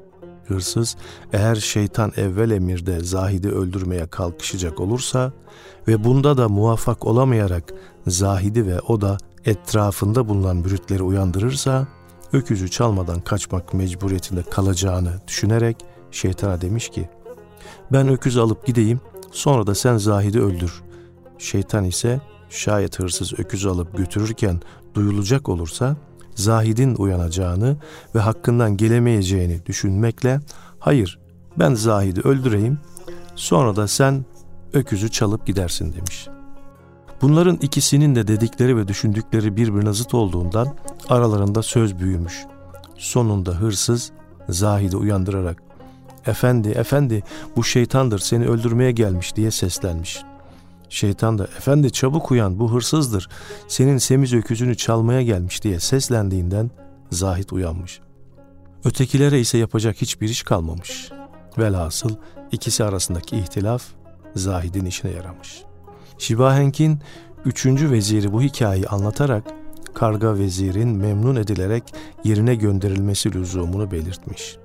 Hırsız 0.47 0.97
eğer 1.33 1.55
şeytan 1.55 2.11
evvel 2.17 2.51
emirde 2.51 2.99
Zahid'i 2.99 3.49
öldürmeye 3.49 4.07
kalkışacak 4.07 4.79
olursa 4.79 5.31
ve 5.87 6.03
bunda 6.03 6.37
da 6.37 6.49
muvaffak 6.49 7.05
olamayarak 7.05 7.73
Zahid'i 8.07 8.67
ve 8.67 8.79
o 8.79 9.01
da 9.01 9.17
etrafında 9.45 10.29
bulunan 10.29 10.57
müritleri 10.57 11.03
uyandırırsa 11.03 11.87
öküzü 12.33 12.69
çalmadan 12.69 13.21
kaçmak 13.21 13.73
mecburiyetinde 13.73 14.43
kalacağını 14.43 15.13
düşünerek 15.27 15.77
şeytana 16.11 16.61
demiş 16.61 16.89
ki 16.89 17.09
ben 17.91 18.07
öküz 18.07 18.37
alıp 18.37 18.65
gideyim 18.65 19.01
sonra 19.31 19.67
da 19.67 19.75
sen 19.75 19.97
Zahid'i 19.97 20.41
öldür. 20.41 20.81
Şeytan 21.37 21.83
ise 21.83 22.21
şayet 22.49 22.99
hırsız 22.99 23.39
öküz 23.39 23.65
alıp 23.65 23.97
götürürken 23.97 24.61
duyulacak 24.93 25.49
olursa 25.49 25.95
Zahid'in 26.35 26.95
uyanacağını 26.95 27.77
ve 28.15 28.19
hakkından 28.19 28.77
gelemeyeceğini 28.77 29.65
düşünmekle 29.65 30.39
hayır 30.79 31.19
ben 31.59 31.73
Zahid'i 31.73 32.21
öldüreyim 32.21 32.79
sonra 33.35 33.75
da 33.75 33.87
sen 33.87 34.25
öküzü 34.73 35.11
çalıp 35.11 35.47
gidersin 35.47 35.93
demiş. 35.93 36.27
Bunların 37.21 37.55
ikisinin 37.55 38.15
de 38.15 38.27
dedikleri 38.27 38.77
ve 38.77 38.87
düşündükleri 38.87 39.57
birbirine 39.57 39.93
zıt 39.93 40.13
olduğundan 40.13 40.75
aralarında 41.09 41.63
söz 41.63 41.99
büyümüş. 41.99 42.45
Sonunda 42.97 43.51
hırsız 43.51 44.11
Zahid'i 44.49 44.97
uyandırarak 44.97 45.63
''Efendi, 46.27 46.69
efendi 46.69 47.23
bu 47.55 47.63
şeytandır 47.63 48.19
seni 48.19 48.47
öldürmeye 48.47 48.91
gelmiş.'' 48.91 49.35
diye 49.35 49.51
seslenmiş. 49.51 50.23
Şeytan 50.89 51.37
da 51.37 51.43
efendi 51.43 51.91
çabuk 51.91 52.31
uyan 52.31 52.59
bu 52.59 52.73
hırsızdır 52.73 53.29
senin 53.67 53.97
semiz 53.97 54.33
öküzünü 54.33 54.77
çalmaya 54.77 55.21
gelmiş 55.21 55.63
diye 55.63 55.79
seslendiğinden 55.79 56.71
Zahid 57.11 57.49
uyanmış. 57.49 57.99
Ötekilere 58.85 59.39
ise 59.39 59.57
yapacak 59.57 60.01
hiçbir 60.01 60.29
iş 60.29 60.43
kalmamış. 60.43 61.11
Velhasıl 61.57 62.15
ikisi 62.51 62.83
arasındaki 62.83 63.37
ihtilaf 63.37 63.83
Zahid'in 64.35 64.85
işine 64.85 65.11
yaramış. 65.11 65.63
Şibahenk'in 66.17 66.99
üçüncü 67.45 67.91
veziri 67.91 68.33
bu 68.33 68.41
hikayeyi 68.41 68.87
anlatarak 68.87 69.43
karga 69.93 70.35
vezirin 70.35 70.89
memnun 70.89 71.35
edilerek 71.35 71.83
yerine 72.23 72.55
gönderilmesi 72.55 73.33
lüzumunu 73.33 73.91
belirtmiş. 73.91 74.57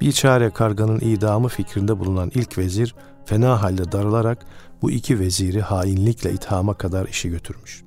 Bir 0.00 0.12
çare 0.12 0.50
karganın 0.50 1.00
idamı 1.00 1.48
fikrinde 1.48 1.98
bulunan 1.98 2.30
ilk 2.34 2.58
vezir 2.58 2.94
fena 3.24 3.62
halde 3.62 3.92
darılarak 3.92 4.46
bu 4.84 4.90
iki 4.90 5.18
veziri 5.18 5.60
hainlikle 5.60 6.32
ithama 6.32 6.74
kadar 6.74 7.08
işi 7.08 7.30
götürmüş. 7.30 7.84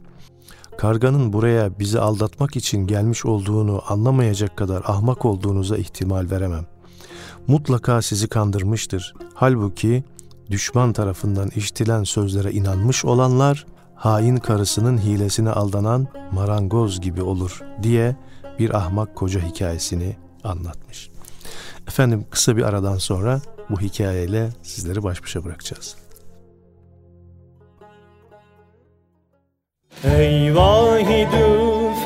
Karganın 0.78 1.34
buraya 1.34 1.80
bizi 1.80 2.00
aldatmak 2.00 2.56
için 2.56 2.88
gelmiş 2.88 3.26
olduğunu 3.26 3.82
anlamayacak 3.88 4.58
kadar 4.58 4.84
ahmak 4.86 5.26
olduğunuza 5.26 5.78
ihtimal 5.78 6.30
veremem. 6.32 6.66
Mutlaka 7.48 8.02
sizi 8.02 8.28
kandırmıştır. 8.28 9.14
Halbuki 9.34 10.04
düşman 10.52 10.94
tarafından 10.94 11.50
iştilen 11.56 12.04
sözlere 12.04 12.52
inanmış 12.52 13.06
olanlar 13.06 13.66
hain 13.96 14.38
karısının 14.38 14.98
hilesine 14.98 15.50
aldanan 15.50 16.08
marangoz 16.32 17.02
gibi 17.02 17.22
olur 17.22 17.62
diye 17.84 18.16
bir 18.60 18.78
ahmak 18.78 19.16
koca 19.16 19.40
hikayesini 19.40 20.18
anlatmış. 20.44 21.10
Efendim 21.88 22.26
kısa 22.30 22.58
bir 22.58 22.64
aradan 22.64 22.98
sonra 22.98 23.42
bu 23.70 23.82
hikayeyle 23.82 24.50
sizleri 24.64 25.04
baş 25.04 25.24
başa 25.24 25.46
bırakacağız. 25.46 26.07
Ey 30.04 30.56
vahidü 30.56 31.48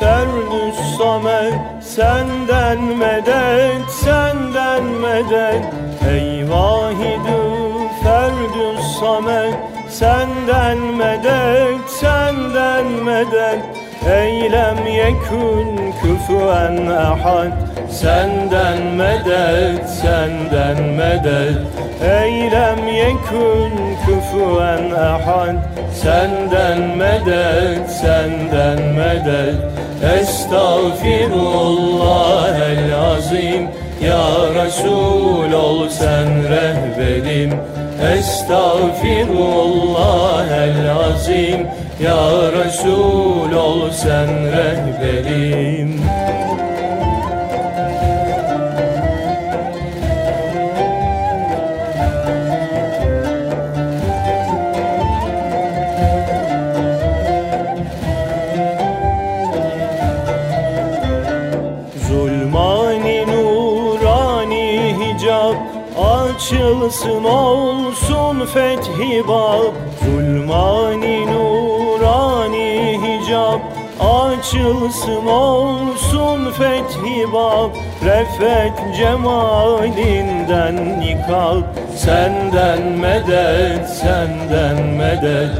ferdü 0.00 0.72
samet 0.98 1.54
Senden 1.84 2.82
medet, 2.82 3.90
senden 3.90 4.84
medet. 4.84 5.62
Ey 6.10 6.50
vahidü 6.50 7.40
ferdü 8.02 8.82
samet 9.00 9.54
Senden 9.88 10.78
medet, 10.78 11.90
senden 11.90 12.86
medet 12.86 13.81
Eylem 14.10 14.86
yekun 14.86 15.92
küfüen 16.02 16.86
ahad. 16.86 17.52
Senden 17.90 18.82
medet, 18.96 19.88
senden 19.88 20.82
medet. 20.82 21.58
Eylem 22.02 22.88
yekun 22.88 23.72
küfüen 24.06 24.90
ahad. 24.90 25.54
Senden 26.02 26.80
medet, 26.96 27.90
senden 27.90 28.82
medet. 28.94 29.54
Estağfirullah 30.18 32.70
el 32.70 32.94
azim. 32.94 33.68
Ya 34.02 34.26
Resul 34.54 35.52
ol 35.52 35.88
sen 35.88 36.28
rehberim 36.50 37.50
Estağfirullah 38.02 40.50
el 40.50 40.90
azim 40.90 41.66
Ya 42.00 42.52
Resul 42.52 43.52
ol 43.52 43.90
sen 43.90 44.52
rehberim. 44.52 46.02
Açılsın 66.42 67.24
olsun 67.24 67.71
fethi 68.46 69.28
bab 69.28 69.74
Zulmani 70.04 71.26
nurani 71.26 72.98
hicab. 73.02 73.60
Açılsın 74.00 75.26
olsun 75.26 76.50
fethi 76.50 77.32
bab 77.32 77.70
Refet 78.04 78.72
cemalinden 78.96 81.00
nikab. 81.00 81.62
Senden 81.96 82.82
medet, 82.82 83.88
senden 83.88 84.86
medet 84.86 85.50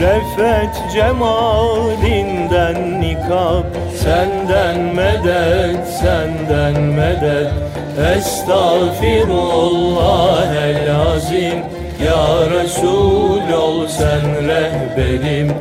Refet 0.00 0.92
cemalinden 0.92 3.00
nikab. 3.00 3.64
Senden 3.96 4.78
medet, 4.94 5.86
senden 6.00 6.82
medet 6.82 7.52
Estağfirullah 7.98 10.56
el 10.56 10.96
azim 10.96 11.79
Ya 12.04 12.50
Resul 12.50 13.52
ol 13.52 13.88
sen 13.88 14.48
rehberim 14.48 15.52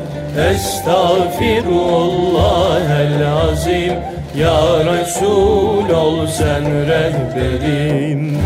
Estağfirullah 0.51 3.01
el 3.01 3.27
azim 3.27 3.93
Ya 4.35 4.61
Resul 4.85 5.89
ol 5.89 6.27
sen 6.27 6.65
rehberim. 6.87 8.37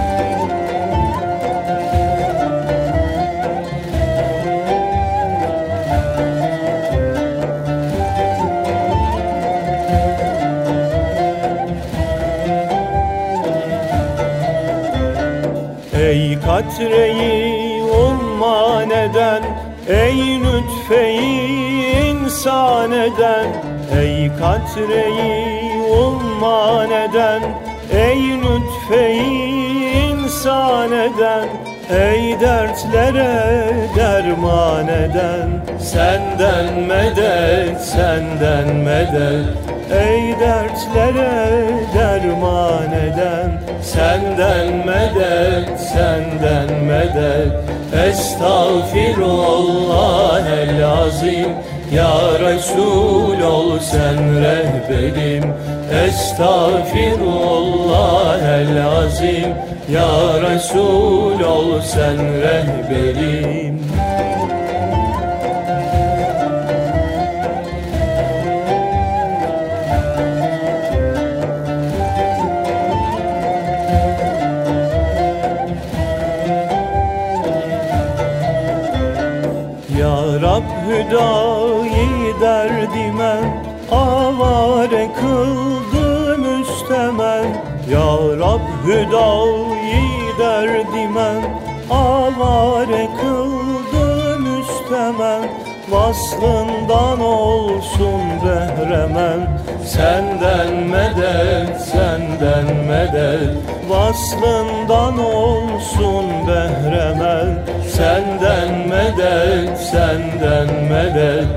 Ey 15.93 16.38
katreyi 16.45 17.62
umman 18.53 18.89
eden 18.89 19.43
Ey 19.87 20.39
lütfeyi 20.39 21.95
insan 22.09 22.91
eden 22.91 23.47
Ey 23.99 24.31
katreyi 24.39 25.81
umman 25.81 26.91
eden 26.91 27.41
Ey 27.93 28.21
lütfeyi 28.41 29.53
ihsan 30.11 30.91
eden 30.91 31.47
Ey 31.89 32.39
dertlere 32.39 33.65
derman 33.95 34.87
eden 34.87 35.49
Senden 35.79 36.83
medet, 36.87 37.81
senden 37.81 38.75
medet 38.75 39.45
Ey 39.91 40.39
dertlere 40.39 41.59
derman 41.93 42.91
eden 42.91 43.62
Senden 43.84 44.86
medet, 44.86 45.80
senden 45.80 46.86
medet. 46.86 47.52
Estağfirullah 48.08 50.48
el 50.48 50.84
azim 50.84 51.52
Ya 51.91 52.39
Resul 52.39 53.41
ol 53.41 53.80
sen 53.80 54.43
rehberim. 54.43 55.54
Estağfirullah 56.08 58.39
el 58.60 58.86
azim 59.04 59.50
Ya 59.89 60.41
Resul 60.41 61.43
ol 61.43 61.82
sen 61.82 62.17
rehberim 62.17 63.80
Rab 80.41 80.63
hüdayi 80.88 82.41
derdime 82.41 83.63
avare 83.91 85.10
kıldı 85.19 86.38
müstemen 86.38 87.46
Ya 87.89 88.17
Rab 88.39 88.62
hüdayi 88.86 90.38
derdime 90.39 91.32
avare 91.91 93.10
kıldı 93.22 94.39
müstemen 94.39 95.62
Vaslından 95.93 97.19
olsun 97.19 98.21
behremen. 98.45 99.47
Senden 99.86 100.73
medet, 100.73 101.82
senden 101.82 102.75
medet. 102.88 103.58
Vaslından 103.89 105.19
olsun 105.19 106.25
behremen. 106.47 107.65
Senden 107.89 108.88
medet, 108.88 109.79
senden 109.79 110.84
medet. 110.84 111.47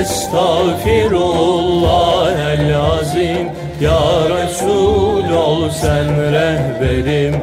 Estağfirullah 0.00 2.32
el 2.52 2.76
azim. 2.76 3.50
Ya 3.80 4.28
Resul 4.28 5.32
ol 5.32 5.70
sen 5.70 6.32
rehberim. 6.32 7.34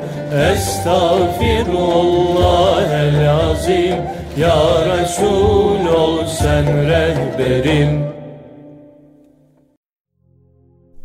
Estağfirullah 0.51 2.83
el 2.93 3.29
azim 3.29 3.95
Ya 4.37 4.85
Resul 4.85 5.87
ol 5.95 6.25
sen 6.25 6.65
rehberim 6.87 8.03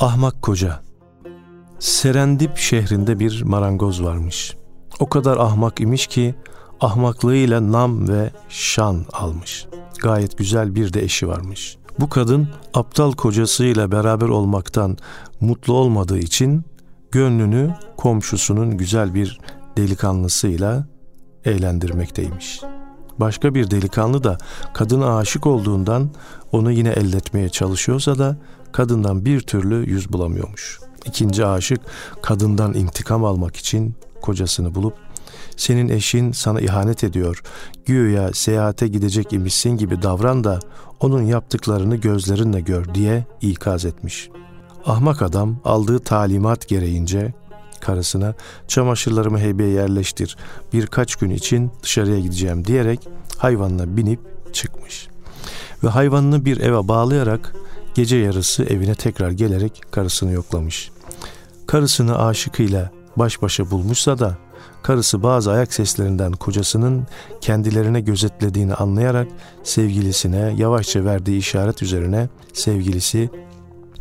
Ahmak 0.01 0.43
Koca 0.43 0.81
Serendip 1.79 2.57
şehrinde 2.57 3.19
bir 3.19 3.43
marangoz 3.43 4.03
varmış. 4.03 4.57
O 5.01 5.09
kadar 5.09 5.37
ahmak 5.37 5.81
imiş 5.81 6.07
ki 6.07 6.35
ahmaklığıyla 6.81 7.73
nam 7.73 8.09
ve 8.09 8.31
şan 8.49 9.05
almış. 9.13 9.67
Gayet 10.03 10.39
güzel 10.39 10.75
bir 10.75 10.93
de 10.93 11.03
eşi 11.03 11.29
varmış. 11.29 11.77
Bu 12.01 12.09
kadın 12.09 12.49
aptal 12.75 13.13
kocasıyla 13.13 13.93
beraber 13.93 14.29
olmaktan 14.29 14.97
mutlu 15.41 15.73
olmadığı 15.73 16.19
için 16.19 16.63
gönlünü 17.11 17.75
komşusunun 17.97 18.77
güzel 18.77 19.15
bir 19.15 19.41
delikanlısıyla 19.77 20.87
eğlendirmekteymiş. 21.45 22.61
Başka 23.21 23.55
bir 23.55 23.71
delikanlı 23.71 24.25
da 24.25 24.39
kadına 24.75 25.17
aşık 25.17 25.47
olduğundan 25.47 26.11
onu 26.53 26.73
yine 26.73 26.89
elde 26.89 27.17
etmeye 27.17 27.49
çalışıyorsa 27.49 28.19
da 28.19 28.37
kadından 28.73 29.25
bir 29.25 29.41
türlü 29.41 29.91
yüz 29.91 30.13
bulamıyormuş. 30.13 30.81
İkinci 31.05 31.47
aşık 31.47 31.81
kadından 32.23 32.75
intikam 32.75 33.25
almak 33.25 33.57
için 33.57 33.95
kocasını 34.23 34.75
bulup 34.75 34.95
senin 35.57 35.89
eşin 35.89 36.33
sana 36.33 36.61
ihanet 36.61 37.05
ediyor. 37.05 37.43
Güya 37.87 38.33
seyahate 38.33 38.89
gidecek 38.89 39.33
imişsin 39.33 39.71
gibi 39.71 40.03
davran 40.03 40.45
da 40.45 40.61
onun 41.01 41.23
yaptıklarını 41.23 41.97
gözlerinle 41.97 42.61
gör 42.61 42.95
diye 42.95 43.27
ikaz 43.41 43.85
etmiş. 43.85 44.31
Ahmak 44.87 45.23
adam 45.23 45.57
aldığı 45.65 45.99
talimat 45.99 46.69
gereğince 46.69 47.35
karısına 47.81 48.35
çamaşırlarımı 48.69 49.39
heybeye 49.39 49.71
yerleştir 49.71 50.37
birkaç 50.73 51.17
gün 51.17 51.31
için 51.31 51.71
dışarıya 51.83 52.19
gideceğim 52.19 52.65
diyerek 52.65 53.09
hayvanına 53.39 53.97
binip 53.97 54.21
çıkmış. 54.55 55.09
Ve 55.85 55.89
hayvanını 55.89 56.45
bir 56.45 56.61
eve 56.61 56.89
bağlayarak 56.89 57.55
gece 57.95 58.17
yarısı 58.17 58.65
evine 58.65 58.95
tekrar 58.95 59.31
gelerek 59.31 59.83
karısını 59.91 60.33
yoklamış. 60.33 60.91
Karısını 61.67 62.27
aşıkıyla 62.27 62.91
baş 63.17 63.43
başa 63.43 63.71
bulmuşsa 63.71 64.19
da 64.19 64.39
karısı 64.83 65.23
bazı 65.23 65.53
ayak 65.53 65.75
seslerinden 65.75 66.33
kocasının 66.33 67.07
kendilerine 67.41 68.01
gözetlediğini 68.01 68.75
anlayarak 68.75 69.29
sevgilisine 69.63 70.55
yavaşça 70.57 71.05
verdiği 71.05 71.39
işaret 71.39 71.83
üzerine 71.83 72.29
sevgilisi 72.53 73.31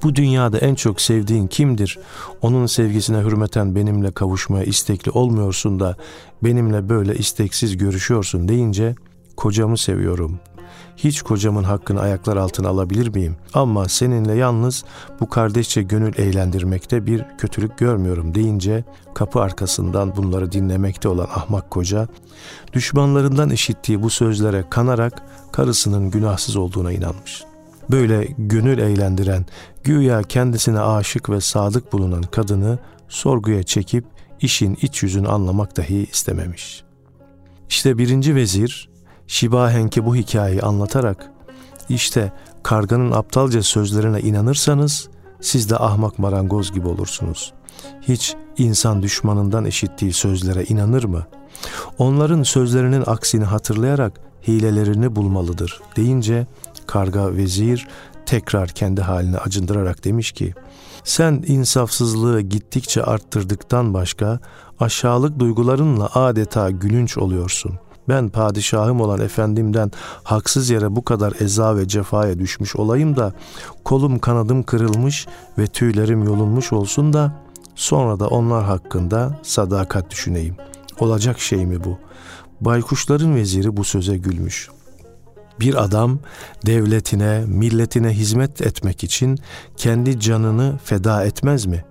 bu 0.03 0.15
dünyada 0.15 0.57
en 0.57 0.75
çok 0.75 1.01
sevdiğin 1.01 1.47
kimdir? 1.47 1.99
Onun 2.41 2.65
sevgisine 2.65 3.17
hürmeten 3.17 3.75
benimle 3.75 4.11
kavuşmaya 4.11 4.63
istekli 4.63 5.11
olmuyorsun 5.11 5.79
da 5.79 5.95
benimle 6.43 6.89
böyle 6.89 7.15
isteksiz 7.15 7.77
görüşüyorsun 7.77 8.47
deyince 8.47 8.95
kocamı 9.37 9.77
seviyorum. 9.77 10.39
Hiç 10.97 11.21
kocamın 11.21 11.63
hakkını 11.63 12.01
ayaklar 12.01 12.37
altına 12.37 12.69
alabilir 12.69 13.07
miyim? 13.07 13.37
Ama 13.53 13.89
seninle 13.89 14.33
yalnız 14.33 14.83
bu 15.19 15.29
kardeşçe 15.29 15.81
gönül 15.81 16.13
eğlendirmekte 16.17 17.05
bir 17.05 17.25
kötülük 17.37 17.77
görmüyorum 17.77 18.35
deyince 18.35 18.83
kapı 19.13 19.41
arkasından 19.41 20.15
bunları 20.15 20.51
dinlemekte 20.51 21.09
olan 21.09 21.27
ahmak 21.35 21.71
koca 21.71 22.07
düşmanlarından 22.73 23.49
işittiği 23.49 24.03
bu 24.03 24.09
sözlere 24.09 24.65
kanarak 24.69 25.23
karısının 25.51 26.11
günahsız 26.11 26.55
olduğuna 26.55 26.91
inanmış. 26.91 27.43
Böyle 27.91 28.27
gönül 28.37 28.77
eğlendiren, 28.77 29.45
güya 29.83 30.21
kendisine 30.23 30.79
aşık 30.79 31.29
ve 31.29 31.41
sadık 31.41 31.93
bulunan 31.93 32.23
kadını 32.23 32.79
sorguya 33.09 33.63
çekip 33.63 34.05
işin 34.41 34.77
iç 34.81 35.03
yüzünü 35.03 35.27
anlamak 35.27 35.77
dahi 35.77 36.07
istememiş. 36.11 36.83
İşte 37.69 37.97
birinci 37.97 38.35
vezir 38.35 38.89
Şibahenk'e 39.27 40.05
bu 40.05 40.15
hikayeyi 40.15 40.61
anlatarak 40.61 41.31
işte 41.89 42.31
karganın 42.63 43.11
aptalca 43.11 43.63
sözlerine 43.63 44.19
inanırsanız 44.19 45.09
siz 45.41 45.69
de 45.69 45.77
ahmak 45.77 46.19
marangoz 46.19 46.71
gibi 46.71 46.87
olursunuz. 46.87 47.53
Hiç 48.01 48.35
insan 48.57 49.01
düşmanından 49.03 49.65
işittiği 49.65 50.13
sözlere 50.13 50.63
inanır 50.63 51.03
mı? 51.03 51.25
Onların 51.97 52.43
sözlerinin 52.43 53.03
aksini 53.05 53.43
hatırlayarak 53.43 54.19
hilelerini 54.47 55.15
bulmalıdır 55.15 55.81
deyince 55.95 56.47
karga 56.87 57.35
vezir 57.35 57.87
tekrar 58.25 58.69
kendi 58.69 59.01
haline 59.01 59.37
acındırarak 59.37 60.03
demiş 60.03 60.31
ki 60.31 60.53
sen 61.03 61.43
insafsızlığı 61.47 62.41
gittikçe 62.41 63.03
arttırdıktan 63.03 63.93
başka 63.93 64.39
aşağılık 64.79 65.39
duygularınla 65.39 66.09
adeta 66.15 66.71
gülünç 66.71 67.17
oluyorsun. 67.17 67.79
Ben 68.09 68.29
padişahım 68.29 69.01
olan 69.01 69.21
efendimden 69.21 69.91
haksız 70.23 70.69
yere 70.69 70.95
bu 70.95 71.05
kadar 71.05 71.33
eza 71.39 71.77
ve 71.77 71.87
cefaya 71.87 72.39
düşmüş 72.39 72.75
olayım 72.75 73.15
da 73.15 73.33
kolum 73.83 74.19
kanadım 74.19 74.63
kırılmış 74.63 75.27
ve 75.57 75.67
tüylerim 75.67 76.23
yolunmuş 76.23 76.73
olsun 76.73 77.13
da 77.13 77.33
sonra 77.75 78.19
da 78.19 78.27
onlar 78.27 78.63
hakkında 78.63 79.39
sadakat 79.43 80.11
düşüneyim. 80.11 80.55
Olacak 80.99 81.39
şey 81.39 81.65
mi 81.65 81.83
bu? 81.83 81.97
Baykuşların 82.61 83.35
veziri 83.35 83.77
bu 83.77 83.83
söze 83.83 84.17
gülmüş. 84.17 84.69
Bir 85.59 85.83
adam 85.83 86.19
devletine, 86.65 87.43
milletine 87.47 88.09
hizmet 88.09 88.61
etmek 88.61 89.03
için 89.03 89.37
kendi 89.77 90.19
canını 90.19 90.77
feda 90.83 91.25
etmez 91.25 91.65
mi? 91.65 91.85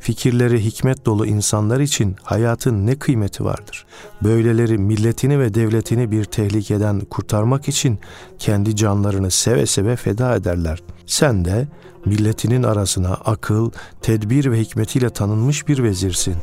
Fikirleri 0.00 0.64
hikmet 0.64 1.06
dolu 1.06 1.26
insanlar 1.26 1.80
için 1.80 2.16
hayatın 2.22 2.86
ne 2.86 2.98
kıymeti 2.98 3.44
vardır? 3.44 3.86
Böyleleri 4.22 4.78
milletini 4.78 5.38
ve 5.38 5.54
devletini 5.54 6.10
bir 6.10 6.24
tehlikeden 6.24 7.00
kurtarmak 7.00 7.68
için 7.68 7.98
kendi 8.38 8.76
canlarını 8.76 9.30
seve 9.30 9.66
seve 9.66 9.96
feda 9.96 10.34
ederler. 10.34 10.82
Sen 11.06 11.44
de 11.44 11.68
milletinin 12.04 12.62
arasına 12.62 13.14
akıl, 13.14 13.70
tedbir 14.02 14.50
ve 14.52 14.60
hikmetiyle 14.60 15.10
tanınmış 15.10 15.68
bir 15.68 15.82
vezirsin 15.82 16.36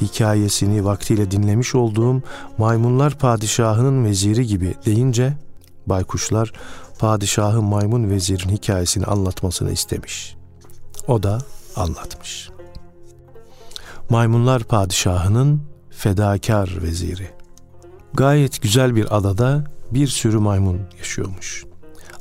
hikayesini 0.00 0.84
vaktiyle 0.84 1.30
dinlemiş 1.30 1.74
olduğum 1.74 2.22
maymunlar 2.58 3.18
padişahının 3.18 4.04
veziri 4.04 4.46
gibi 4.46 4.74
deyince 4.86 5.32
baykuşlar 5.86 6.52
padişahı 6.98 7.62
maymun 7.62 8.10
vezirin 8.10 8.48
hikayesini 8.48 9.04
anlatmasını 9.04 9.72
istemiş. 9.72 10.36
O 11.08 11.22
da 11.22 11.38
anlatmış. 11.76 12.50
Maymunlar 14.10 14.64
padişahının 14.64 15.62
fedakar 15.90 16.82
veziri. 16.82 17.30
Gayet 18.14 18.62
güzel 18.62 18.96
bir 18.96 19.16
adada 19.16 19.64
bir 19.90 20.06
sürü 20.06 20.38
maymun 20.38 20.80
yaşıyormuş. 20.98 21.64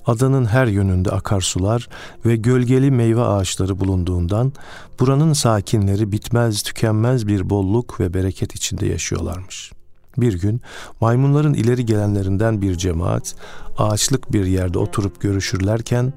Adanın 0.05 0.45
her 0.45 0.67
yönünde 0.67 1.11
akarsular 1.11 1.89
ve 2.25 2.35
gölgeli 2.35 2.91
meyve 2.91 3.21
ağaçları 3.21 3.79
bulunduğundan 3.79 4.53
buranın 4.99 5.33
sakinleri 5.33 6.11
bitmez 6.11 6.61
tükenmez 6.61 7.27
bir 7.27 7.49
bolluk 7.49 7.99
ve 7.99 8.13
bereket 8.13 8.55
içinde 8.55 8.85
yaşıyorlarmış. 8.85 9.71
Bir 10.17 10.39
gün 10.39 10.61
maymunların 11.01 11.53
ileri 11.53 11.85
gelenlerinden 11.85 12.61
bir 12.61 12.75
cemaat 12.75 13.35
ağaçlık 13.77 14.33
bir 14.33 14.45
yerde 14.45 14.79
oturup 14.79 15.21
görüşürlerken 15.21 16.13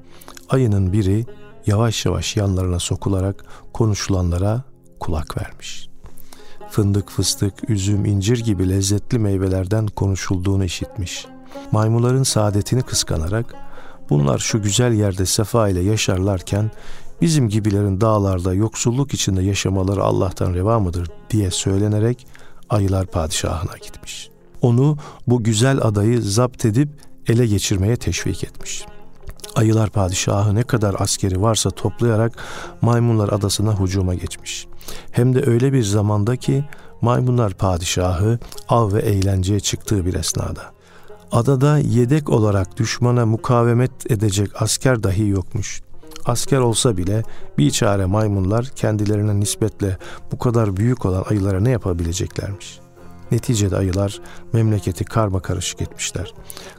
ayının 0.49 0.93
biri 0.93 1.25
yavaş 1.65 2.05
yavaş 2.05 2.37
yanlarına 2.37 2.79
sokularak 2.79 3.45
konuşulanlara 3.73 4.63
kulak 4.99 5.37
vermiş. 5.37 5.89
Fındık, 6.69 7.09
fıstık, 7.09 7.69
üzüm, 7.69 8.05
incir 8.05 8.43
gibi 8.43 8.69
lezzetli 8.69 9.19
meyvelerden 9.19 9.87
konuşulduğunu 9.87 10.65
işitmiş. 10.65 11.25
Maymunların 11.71 12.23
saadetini 12.23 12.81
kıskanarak 12.81 13.55
bunlar 14.09 14.37
şu 14.39 14.61
güzel 14.61 14.93
yerde 14.93 15.25
sefa 15.25 15.69
ile 15.69 15.81
yaşarlarken 15.81 16.71
bizim 17.21 17.49
gibilerin 17.49 18.01
dağlarda 18.01 18.53
yoksulluk 18.53 19.13
içinde 19.13 19.43
yaşamaları 19.43 20.03
Allah'tan 20.03 20.53
reva 20.53 20.79
mıdır 20.79 21.11
diye 21.29 21.51
söylenerek 21.51 22.27
ayılar 22.69 23.05
padişahına 23.05 23.77
gitmiş. 23.77 24.29
Onu 24.61 24.97
bu 25.27 25.43
güzel 25.43 25.77
adayı 25.81 26.21
zapt 26.21 26.65
edip 26.65 26.89
ele 27.27 27.47
geçirmeye 27.47 27.95
teşvik 27.95 28.43
etmiş. 28.43 28.85
Ayılar 29.55 29.89
padişahı 29.89 30.55
ne 30.55 30.63
kadar 30.63 30.95
askeri 30.99 31.41
varsa 31.41 31.69
toplayarak 31.69 32.37
maymunlar 32.81 33.29
adasına 33.29 33.79
hücuma 33.79 34.15
geçmiş. 34.15 34.67
Hem 35.11 35.35
de 35.35 35.43
öyle 35.45 35.73
bir 35.73 35.83
zamanda 35.83 36.35
ki 36.35 36.65
maymunlar 37.01 37.53
padişahı 37.53 38.39
av 38.69 38.93
ve 38.93 38.99
eğlenceye 38.99 39.59
çıktığı 39.59 40.05
bir 40.05 40.13
esnada. 40.13 40.75
Adada 41.31 41.77
yedek 41.77 42.29
olarak 42.29 42.77
düşmana 42.77 43.25
mukavemet 43.25 44.11
edecek 44.11 44.61
asker 44.61 45.03
dahi 45.03 45.27
yokmuş. 45.27 45.81
Asker 46.25 46.59
olsa 46.59 46.97
bile 46.97 47.23
bir 47.57 47.71
çare 47.71 48.05
maymunlar 48.05 48.65
kendilerine 48.65 49.39
nispetle 49.39 49.97
bu 50.31 50.39
kadar 50.39 50.77
büyük 50.77 51.05
olan 51.05 51.23
ayılara 51.29 51.59
ne 51.59 51.69
yapabileceklermiş? 51.69 52.79
Neticede 53.31 53.77
ayılar 53.77 54.21
memleketi 54.53 55.05
karma 55.05 55.39
karışık 55.39 55.81
etmişler. 55.81 56.33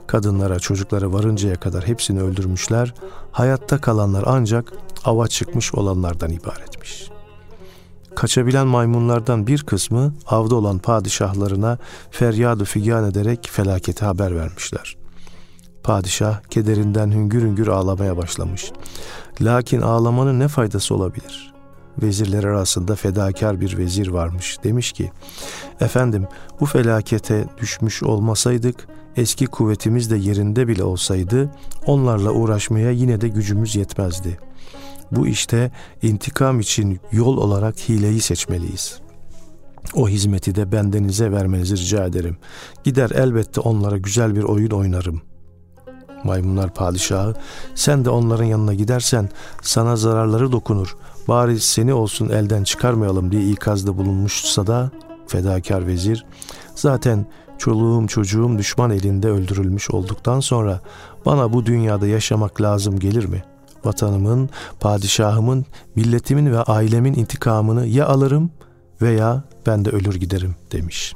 Kadınlara, 0.07 0.59
çocuklara 0.59 1.13
varıncaya 1.13 1.55
kadar 1.55 1.87
hepsini 1.87 2.21
öldürmüşler. 2.21 2.93
Hayatta 3.31 3.81
kalanlar 3.81 4.23
ancak 4.27 4.73
ava 5.05 5.27
çıkmış 5.27 5.73
olanlardan 5.73 6.29
ibaretmiş. 6.29 7.09
Kaçabilen 8.15 8.67
maymunlardan 8.67 9.47
bir 9.47 9.63
kısmı 9.63 10.13
avda 10.27 10.55
olan 10.55 10.77
padişahlarına 10.77 11.77
feryadu 12.11 12.65
figan 12.65 13.09
ederek 13.09 13.49
felaketi 13.51 14.05
haber 14.05 14.35
vermişler. 14.35 14.97
Padişah 15.87 16.41
kederinden 16.49 17.11
hüngür 17.11 17.41
hüngür 17.41 17.67
ağlamaya 17.67 18.17
başlamış. 18.17 18.71
Lakin 19.41 19.81
ağlamanın 19.81 20.39
ne 20.39 20.47
faydası 20.47 20.95
olabilir? 20.95 21.53
Vezirler 22.01 22.43
arasında 22.43 22.95
fedakar 22.95 23.61
bir 23.61 23.77
vezir 23.77 24.07
varmış. 24.07 24.57
Demiş 24.63 24.91
ki, 24.91 25.11
efendim 25.79 26.27
bu 26.59 26.65
felakete 26.65 27.45
düşmüş 27.57 28.03
olmasaydık, 28.03 28.87
eski 29.15 29.45
kuvvetimiz 29.45 30.11
de 30.11 30.17
yerinde 30.17 30.67
bile 30.67 30.83
olsaydı, 30.83 31.51
onlarla 31.85 32.31
uğraşmaya 32.31 32.91
yine 32.91 33.21
de 33.21 33.27
gücümüz 33.27 33.75
yetmezdi. 33.75 34.37
Bu 35.11 35.27
işte 35.27 35.71
intikam 36.01 36.59
için 36.59 36.99
yol 37.11 37.37
olarak 37.37 37.79
hileyi 37.79 38.21
seçmeliyiz. 38.21 38.99
O 39.93 40.09
hizmeti 40.09 40.55
de 40.55 40.71
bendenize 40.71 41.31
vermenizi 41.31 41.77
rica 41.77 42.05
ederim. 42.05 42.37
Gider 42.83 43.09
elbette 43.09 43.61
onlara 43.61 43.97
güzel 43.97 44.35
bir 44.35 44.43
oyun 44.43 44.71
oynarım.'' 44.71 45.36
Maymunlar 46.27 46.73
padişahı 46.73 47.33
sen 47.75 48.05
de 48.05 48.09
onların 48.09 48.45
yanına 48.45 48.73
gidersen 48.73 49.29
sana 49.61 49.95
zararları 49.95 50.51
dokunur. 50.51 50.97
Bari 51.27 51.59
seni 51.59 51.93
olsun 51.93 52.29
elden 52.29 52.63
çıkarmayalım 52.63 53.31
diye 53.31 53.49
ikazda 53.49 53.97
bulunmuşsa 53.97 54.67
da 54.67 54.91
fedakar 55.27 55.87
vezir 55.87 56.25
zaten 56.75 57.25
çoluğum 57.57 58.07
çocuğum 58.07 58.57
düşman 58.57 58.91
elinde 58.91 59.29
öldürülmüş 59.29 59.91
olduktan 59.91 60.39
sonra 60.39 60.81
bana 61.25 61.53
bu 61.53 61.65
dünyada 61.65 62.07
yaşamak 62.07 62.61
lazım 62.61 62.99
gelir 62.99 63.25
mi? 63.25 63.43
Vatanımın, 63.85 64.49
padişahımın, 64.79 65.65
milletimin 65.95 66.51
ve 66.51 66.59
ailemin 66.63 67.13
intikamını 67.13 67.85
ya 67.85 68.07
alırım 68.07 68.51
veya 69.01 69.43
ben 69.65 69.85
de 69.85 69.89
ölür 69.89 70.15
giderim 70.15 70.55
demiş. 70.71 71.15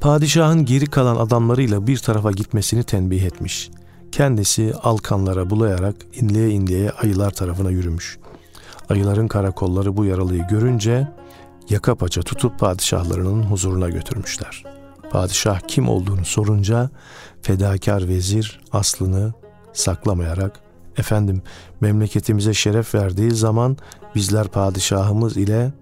Padişahın 0.00 0.64
geri 0.64 0.86
kalan 0.86 1.16
adamlarıyla 1.16 1.86
bir 1.86 1.98
tarafa 1.98 2.32
gitmesini 2.32 2.82
tembih 2.82 3.22
etmiş. 3.22 3.70
Kendisi 4.12 4.74
alkanlara 4.82 5.50
bulayarak 5.50 5.96
inleye 6.14 6.50
inleye 6.50 6.90
ayılar 6.90 7.30
tarafına 7.30 7.70
yürümüş. 7.70 8.18
Ayıların 8.88 9.28
karakolları 9.28 9.96
bu 9.96 10.04
yaralıyı 10.04 10.46
görünce 10.46 11.08
yaka 11.68 11.94
paça 11.94 12.22
tutup 12.22 12.58
padişahlarının 12.58 13.42
huzuruna 13.42 13.88
götürmüşler. 13.88 14.64
Padişah 15.10 15.60
kim 15.60 15.88
olduğunu 15.88 16.24
sorunca 16.24 16.90
fedakar 17.42 18.08
vezir 18.08 18.60
aslını 18.72 19.32
saklamayarak 19.72 20.60
efendim 20.96 21.42
memleketimize 21.80 22.54
şeref 22.54 22.94
verdiği 22.94 23.30
zaman 23.30 23.76
bizler 24.14 24.48
padişahımız 24.48 25.36
ile 25.36 25.72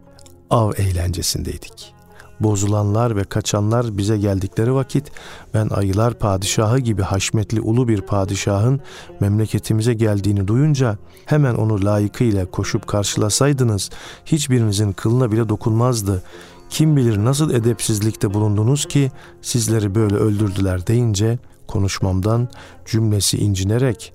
av 0.51 0.73
eğlencesindeydik 0.77 1.95
bozulanlar 2.40 3.16
ve 3.16 3.25
kaçanlar 3.25 3.99
bize 3.99 4.18
geldikleri 4.18 4.75
vakit 4.75 5.12
ben 5.55 5.68
ayılar 5.68 6.14
padişahı 6.14 6.79
gibi 6.79 7.03
haşmetli 7.03 7.61
ulu 7.61 7.88
bir 7.88 8.01
padişahın 8.01 8.81
memleketimize 9.20 9.94
geldiğini 9.94 10.49
duyunca 10.49 10.99
hemen 11.25 11.55
onu 11.55 11.85
layıkıyla 11.85 12.46
koşup 12.46 12.87
karşılasaydınız 12.87 13.90
hiçbirinizin 14.27 14.92
kılına 14.92 15.33
bile 15.33 15.49
dokunmazdı. 15.49 16.22
Kim 16.70 16.96
bilir 16.96 17.25
nasıl 17.25 17.51
edepsizlikte 17.55 18.35
bulundunuz 18.35 18.87
ki 18.87 19.11
sizleri 19.42 19.94
böyle 19.94 20.16
öldürdüler 20.16 20.87
deyince 20.87 21.38
konuşmamdan 21.66 22.49
cümlesi 22.87 23.38
incinerek 23.38 24.12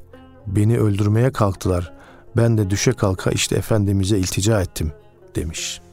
beni 0.47 0.79
öldürmeye 0.79 1.31
kalktılar. 1.31 1.93
Ben 2.37 2.57
de 2.57 2.69
düşe 2.69 2.91
kalka 2.91 3.31
işte 3.31 3.55
Efendimiz'e 3.55 4.17
iltica 4.17 4.61
ettim 4.61 4.91
demiş.'' 5.35 5.90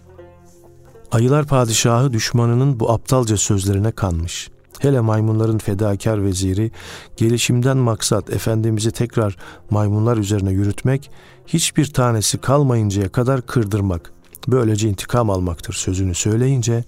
Ayılar 1.13 1.47
padişahı 1.47 2.13
düşmanının 2.13 2.81
bu 2.81 2.91
aptalca 2.91 3.37
sözlerine 3.37 3.91
kanmış. 3.91 4.51
Hele 4.79 5.01
maymunların 5.01 5.59
fedakar 5.59 6.25
veziri, 6.25 6.71
gelişimden 7.17 7.77
maksat 7.77 8.31
Efendimiz'i 8.31 8.91
tekrar 8.91 9.37
maymunlar 9.71 10.17
üzerine 10.17 10.53
yürütmek, 10.53 11.11
hiçbir 11.47 11.87
tanesi 11.93 12.39
kalmayıncaya 12.39 13.09
kadar 13.09 13.43
kırdırmak, 13.43 14.13
böylece 14.49 14.89
intikam 14.89 15.31
almaktır 15.31 15.73
sözünü 15.75 16.15
söyleyince, 16.15 16.85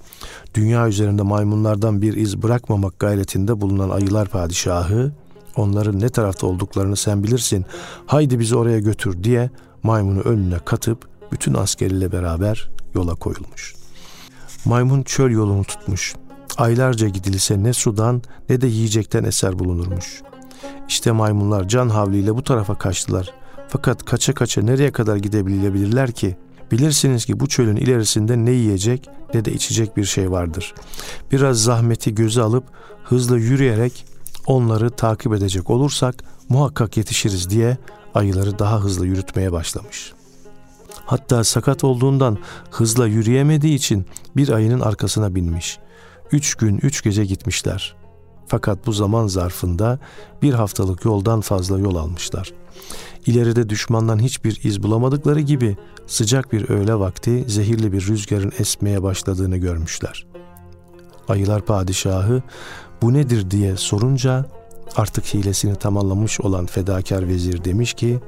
dünya 0.55 0.89
üzerinde 0.89 1.23
maymunlardan 1.23 2.03
bir 2.03 2.17
iz 2.17 2.43
bırakmamak 2.43 2.99
gayretinde 2.99 3.61
bulunan 3.61 3.91
ayılar 3.91 4.29
padişahı, 4.29 5.13
onların 5.57 6.01
ne 6.01 6.09
tarafta 6.09 6.47
olduklarını 6.47 6.97
sen 6.97 7.25
bilirsin, 7.25 7.65
haydi 8.07 8.39
bizi 8.39 8.57
oraya 8.57 8.79
götür 8.79 9.25
diye 9.25 9.51
maymunu 9.83 10.21
önüne 10.21 10.59
katıp 10.59 11.09
bütün 11.33 11.55
askeriyle 11.55 12.13
beraber 12.13 12.71
yola 12.95 13.15
koyulmuş.'' 13.15 13.80
Maymun 14.65 15.03
çöl 15.03 15.31
yolunu 15.31 15.65
tutmuş. 15.65 16.15
Aylarca 16.57 17.09
gidilse 17.09 17.63
ne 17.63 17.73
sudan 17.73 18.23
ne 18.49 18.61
de 18.61 18.67
yiyecekten 18.67 19.25
eser 19.25 19.59
bulunurmuş. 19.59 20.23
İşte 20.89 21.13
maymunlar 21.13 21.69
can 21.69 21.89
havliyle 21.89 22.35
bu 22.35 22.45
tarafa 22.45 22.79
kaçtılar. 22.79 23.35
Fakat 23.69 24.05
kaça 24.05 24.35
kaça 24.35 24.63
nereye 24.63 24.93
kadar 24.93 25.17
gidebilirler 25.17 26.13
ki? 26.13 26.37
Bilirsiniz 26.71 27.25
ki 27.25 27.41
bu 27.41 27.49
çölün 27.49 27.77
ilerisinde 27.77 28.45
ne 28.45 28.51
yiyecek 28.51 29.09
ne 29.35 29.45
de 29.45 29.53
içecek 29.53 29.97
bir 29.97 30.05
şey 30.05 30.31
vardır. 30.31 30.75
Biraz 31.33 31.63
zahmeti 31.63 32.15
göze 32.15 32.43
alıp 32.43 32.65
hızla 33.05 33.37
yürüyerek 33.37 34.05
onları 34.47 34.91
takip 34.91 35.33
edecek 35.33 35.71
olursak 35.71 36.25
muhakkak 36.49 36.97
yetişiriz 36.97 37.51
diye 37.51 37.79
ayıları 38.15 38.59
daha 38.59 38.81
hızlı 38.81 39.07
yürütmeye 39.07 39.53
başlamış.'' 39.53 40.20
Hatta 41.11 41.45
sakat 41.45 41.85
olduğundan 41.85 42.39
hızla 42.71 43.07
yürüyemediği 43.07 43.75
için 43.75 44.07
bir 44.37 44.49
ayının 44.49 44.81
arkasına 44.81 45.35
binmiş. 45.35 45.79
Üç 46.33 46.55
gün 46.55 46.79
üç 46.83 47.03
gece 47.03 47.25
gitmişler. 47.25 47.97
Fakat 48.47 48.87
bu 48.87 48.93
zaman 48.93 49.27
zarfında 49.27 49.99
bir 50.43 50.55
haftalık 50.55 51.05
yoldan 51.05 51.41
fazla 51.41 51.79
yol 51.79 51.97
almışlar. 51.97 52.53
İleride 53.27 53.69
düşmandan 53.69 54.19
hiçbir 54.19 54.61
iz 54.65 54.83
bulamadıkları 54.83 55.41
gibi 55.41 55.77
sıcak 56.07 56.53
bir 56.53 56.71
öğle 56.71 56.95
vakti 56.95 57.45
zehirli 57.47 57.93
bir 57.93 58.07
rüzgarın 58.07 58.53
esmeye 58.59 59.03
başladığını 59.03 59.57
görmüşler. 59.57 60.27
Ayılar 61.29 61.65
padişahı 61.65 62.43
bu 63.03 63.15
nedir 63.15 63.51
diye 63.51 63.77
sorunca 63.77 64.47
artık 64.97 65.25
hilesini 65.25 65.77
tamamlamış 65.77 66.41
olan 66.41 66.67
fedakar 66.67 67.29
vezir 67.29 67.65
demiş 67.65 67.95
ki 67.95 68.21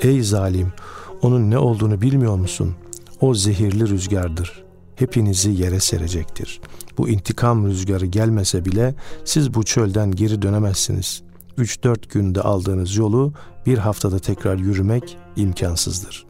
Ey 0.00 0.22
zalim 0.22 0.72
onun 1.22 1.50
ne 1.50 1.58
olduğunu 1.58 2.00
bilmiyor 2.00 2.36
musun? 2.36 2.74
O 3.20 3.34
zehirli 3.34 3.88
rüzgardır. 3.88 4.64
Hepinizi 4.96 5.50
yere 5.50 5.80
serecektir. 5.80 6.60
Bu 6.98 7.08
intikam 7.08 7.66
rüzgarı 7.66 8.06
gelmese 8.06 8.64
bile 8.64 8.94
siz 9.24 9.54
bu 9.54 9.64
çölden 9.64 10.10
geri 10.10 10.42
dönemezsiniz. 10.42 11.22
3-4 11.58 12.08
günde 12.08 12.40
aldığınız 12.40 12.96
yolu 12.96 13.32
bir 13.66 13.78
haftada 13.78 14.18
tekrar 14.18 14.58
yürümek 14.58 15.18
imkansızdır. 15.36 16.26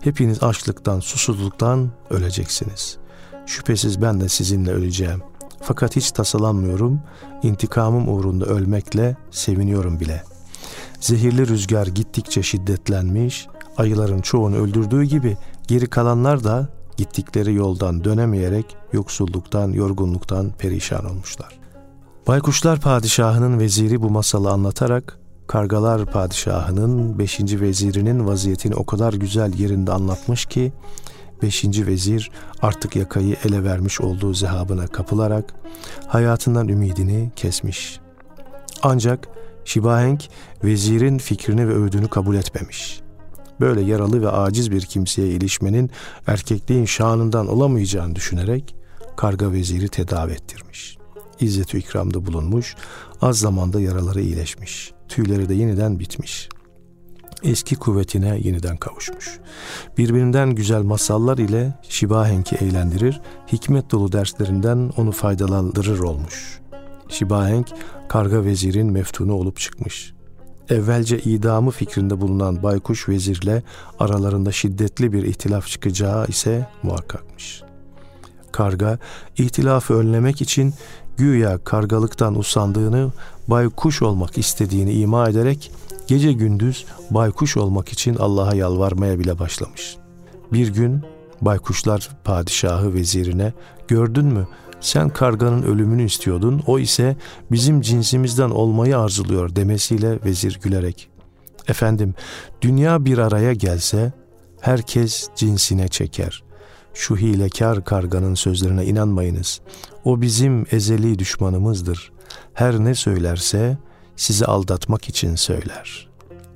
Hepiniz 0.00 0.42
açlıktan, 0.42 1.00
susuzluktan 1.00 1.90
öleceksiniz. 2.10 2.98
Şüphesiz 3.46 4.02
ben 4.02 4.20
de 4.20 4.28
sizinle 4.28 4.70
öleceğim. 4.70 5.22
Fakat 5.62 5.96
hiç 5.96 6.12
tasalanmıyorum, 6.12 7.00
intikamım 7.42 8.08
uğrunda 8.08 8.44
ölmekle 8.44 9.16
seviniyorum 9.30 10.00
bile. 10.00 10.22
Zehirli 11.00 11.48
rüzgar 11.48 11.86
gittikçe 11.86 12.42
şiddetlenmiş, 12.42 13.46
ayıların 13.76 14.20
çoğunu 14.20 14.56
öldürdüğü 14.56 15.04
gibi 15.04 15.36
geri 15.68 15.86
kalanlar 15.86 16.44
da 16.44 16.68
gittikleri 16.96 17.54
yoldan 17.54 18.04
dönemeyerek 18.04 18.76
yoksulluktan, 18.92 19.72
yorgunluktan 19.72 20.50
perişan 20.58 21.04
olmuşlar. 21.04 21.58
Baykuşlar 22.26 22.80
padişahının 22.80 23.58
veziri 23.58 24.02
bu 24.02 24.10
masalı 24.10 24.50
anlatarak 24.50 25.18
Kargalar 25.46 26.06
padişahının 26.06 27.18
beşinci 27.18 27.60
vezirinin 27.60 28.26
vaziyetini 28.26 28.74
o 28.74 28.86
kadar 28.86 29.12
güzel 29.12 29.54
yerinde 29.54 29.92
anlatmış 29.92 30.46
ki 30.46 30.72
beşinci 31.42 31.86
vezir 31.86 32.30
artık 32.62 32.96
yakayı 32.96 33.36
ele 33.44 33.64
vermiş 33.64 34.00
olduğu 34.00 34.34
zehabına 34.34 34.86
kapılarak 34.86 35.54
hayatından 36.06 36.68
ümidini 36.68 37.30
kesmiş. 37.36 38.00
Ancak 38.82 39.28
Şibahenk 39.64 40.28
vezirin 40.64 41.18
fikrini 41.18 41.68
ve 41.68 41.72
övdüğünü 41.72 42.08
kabul 42.08 42.34
etmemiş. 42.34 43.01
Böyle 43.62 43.80
yaralı 43.80 44.22
ve 44.22 44.30
aciz 44.30 44.70
bir 44.70 44.80
kimseye 44.80 45.28
ilişmenin 45.28 45.90
erkekliğin 46.26 46.84
şanından 46.84 47.48
olamayacağını 47.48 48.14
düşünerek 48.16 48.74
karga 49.16 49.52
veziri 49.52 49.88
tedavi 49.88 50.32
ettirmiş. 50.32 50.96
İzzet-i 51.40 51.78
ikramda 51.78 52.26
bulunmuş, 52.26 52.74
az 53.20 53.38
zamanda 53.38 53.80
yaraları 53.80 54.20
iyileşmiş. 54.20 54.92
Tüyleri 55.08 55.48
de 55.48 55.54
yeniden 55.54 55.98
bitmiş. 55.98 56.48
Eski 57.42 57.76
kuvvetine 57.76 58.38
yeniden 58.42 58.76
kavuşmuş. 58.76 59.38
Birbirinden 59.98 60.50
güzel 60.50 60.82
masallar 60.82 61.38
ile 61.38 61.74
Şibahenk'i 61.82 62.56
eğlendirir, 62.56 63.20
hikmet 63.52 63.90
dolu 63.90 64.12
derslerinden 64.12 64.92
onu 64.96 65.12
faydalandırır 65.12 65.98
olmuş. 65.98 66.60
Şibahenk, 67.08 67.66
karga 68.08 68.44
vezirin 68.44 68.92
meftunu 68.92 69.32
olup 69.34 69.58
çıkmış. 69.58 70.14
Evvelce 70.72 71.18
idamı 71.18 71.70
fikrinde 71.70 72.20
bulunan 72.20 72.62
Baykuş 72.62 73.08
vezirle 73.08 73.62
aralarında 73.98 74.52
şiddetli 74.52 75.12
bir 75.12 75.22
ihtilaf 75.22 75.66
çıkacağı 75.66 76.26
ise 76.26 76.68
muhakkakmış. 76.82 77.62
Karga, 78.52 78.98
ihtilafı 79.38 79.94
önlemek 79.94 80.42
için 80.42 80.74
güya 81.16 81.58
kargalıktan 81.64 82.38
usandığını, 82.38 83.12
baykuş 83.48 84.02
olmak 84.02 84.38
istediğini 84.38 84.92
ima 84.92 85.28
ederek 85.28 85.72
gece 86.06 86.32
gündüz 86.32 86.84
baykuş 87.10 87.56
olmak 87.56 87.88
için 87.88 88.14
Allah'a 88.14 88.54
yalvarmaya 88.54 89.18
bile 89.18 89.38
başlamış. 89.38 89.96
Bir 90.52 90.68
gün 90.68 91.02
baykuşlar 91.40 92.10
padişahı 92.24 92.94
vezirine 92.94 93.52
gördün 93.88 94.26
mü 94.26 94.46
sen 94.82 95.08
karganın 95.08 95.62
ölümünü 95.62 96.04
istiyordun 96.04 96.62
o 96.66 96.78
ise 96.78 97.16
bizim 97.50 97.80
cinsimizden 97.80 98.50
olmayı 98.50 98.98
arzuluyor 98.98 99.56
demesiyle 99.56 100.18
vezir 100.24 100.60
gülerek 100.62 101.08
efendim 101.68 102.14
dünya 102.62 103.04
bir 103.04 103.18
araya 103.18 103.52
gelse 103.52 104.12
herkes 104.60 105.28
cinsine 105.36 105.88
çeker 105.88 106.42
şu 106.94 107.16
hilekar 107.16 107.84
karganın 107.84 108.34
sözlerine 108.34 108.86
inanmayınız. 108.86 109.60
O 110.04 110.20
bizim 110.20 110.66
ezeli 110.70 111.18
düşmanımızdır. 111.18 112.12
Her 112.54 112.78
ne 112.78 112.94
söylerse 112.94 113.78
sizi 114.16 114.46
aldatmak 114.46 115.08
için 115.08 115.34
söyler. 115.34 116.08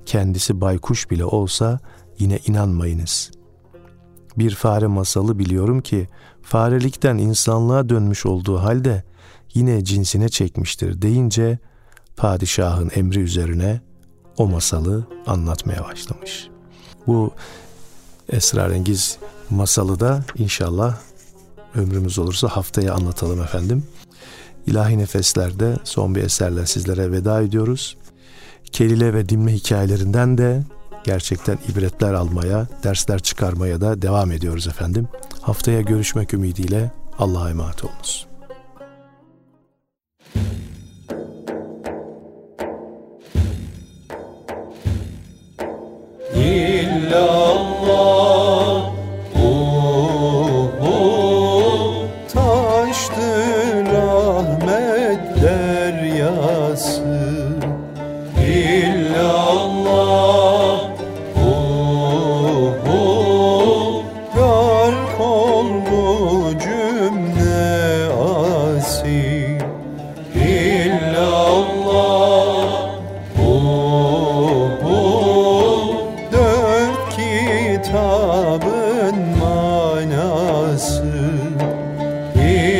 Kendisi 0.06 0.60
baykuş 0.60 1.10
bile 1.10 1.24
olsa 1.24 1.80
yine 2.18 2.38
inanmayınız. 2.46 3.30
Bir 4.38 4.54
fare 4.54 4.86
masalı 4.86 5.38
biliyorum 5.38 5.80
ki 5.80 6.08
farelikten 6.46 7.18
insanlığa 7.18 7.88
dönmüş 7.88 8.26
olduğu 8.26 8.59
halde 8.59 9.04
yine 9.54 9.85
cinsine 9.85 10.28
çekmiştir 10.28 11.02
deyince 11.02 11.59
padişahın 12.16 12.90
emri 12.94 13.18
üzerine 13.18 13.80
o 14.37 14.46
masalı 14.46 15.06
anlatmaya 15.26 15.85
başlamış. 15.85 16.48
Bu 17.06 17.32
esrarengiz 18.28 19.18
masalı 19.50 20.00
da 20.00 20.24
inşallah 20.38 20.98
ömrümüz 21.74 22.18
olursa 22.18 22.48
haftaya 22.48 22.94
anlatalım 22.94 23.42
efendim. 23.42 23.85
İlahi 24.66 24.98
Nefesler'de 24.98 25.76
son 25.85 26.14
bir 26.14 26.22
eserle 26.22 26.66
sizlere 26.66 27.12
veda 27.12 27.42
ediyoruz. 27.42 27.96
Kelile 28.72 29.14
ve 29.14 29.28
dinme 29.28 29.52
hikayelerinden 29.52 30.38
de 30.38 30.62
gerçekten 31.06 31.58
ibretler 31.68 32.14
almaya, 32.14 32.66
dersler 32.84 33.18
çıkarmaya 33.18 33.80
da 33.80 34.02
devam 34.02 34.32
ediyoruz 34.32 34.66
efendim. 34.68 35.08
Haftaya 35.40 35.80
görüşmek 35.80 36.34
ümidiyle 36.34 36.90
Allah'a 37.18 37.50
emanet 37.50 37.84
olunuz. 37.84 38.26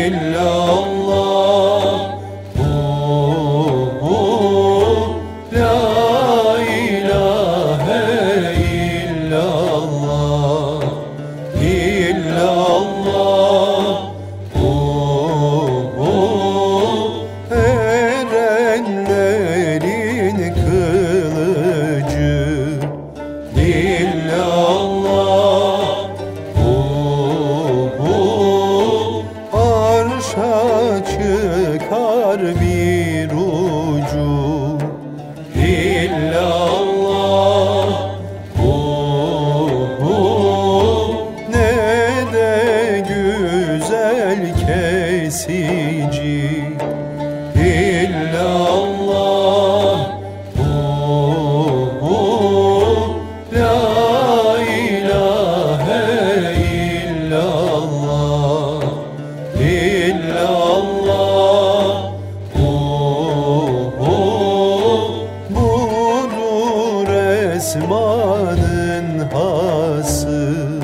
إلا 0.07 0.56
Sevdanın 68.37 69.18
hası 69.18 70.75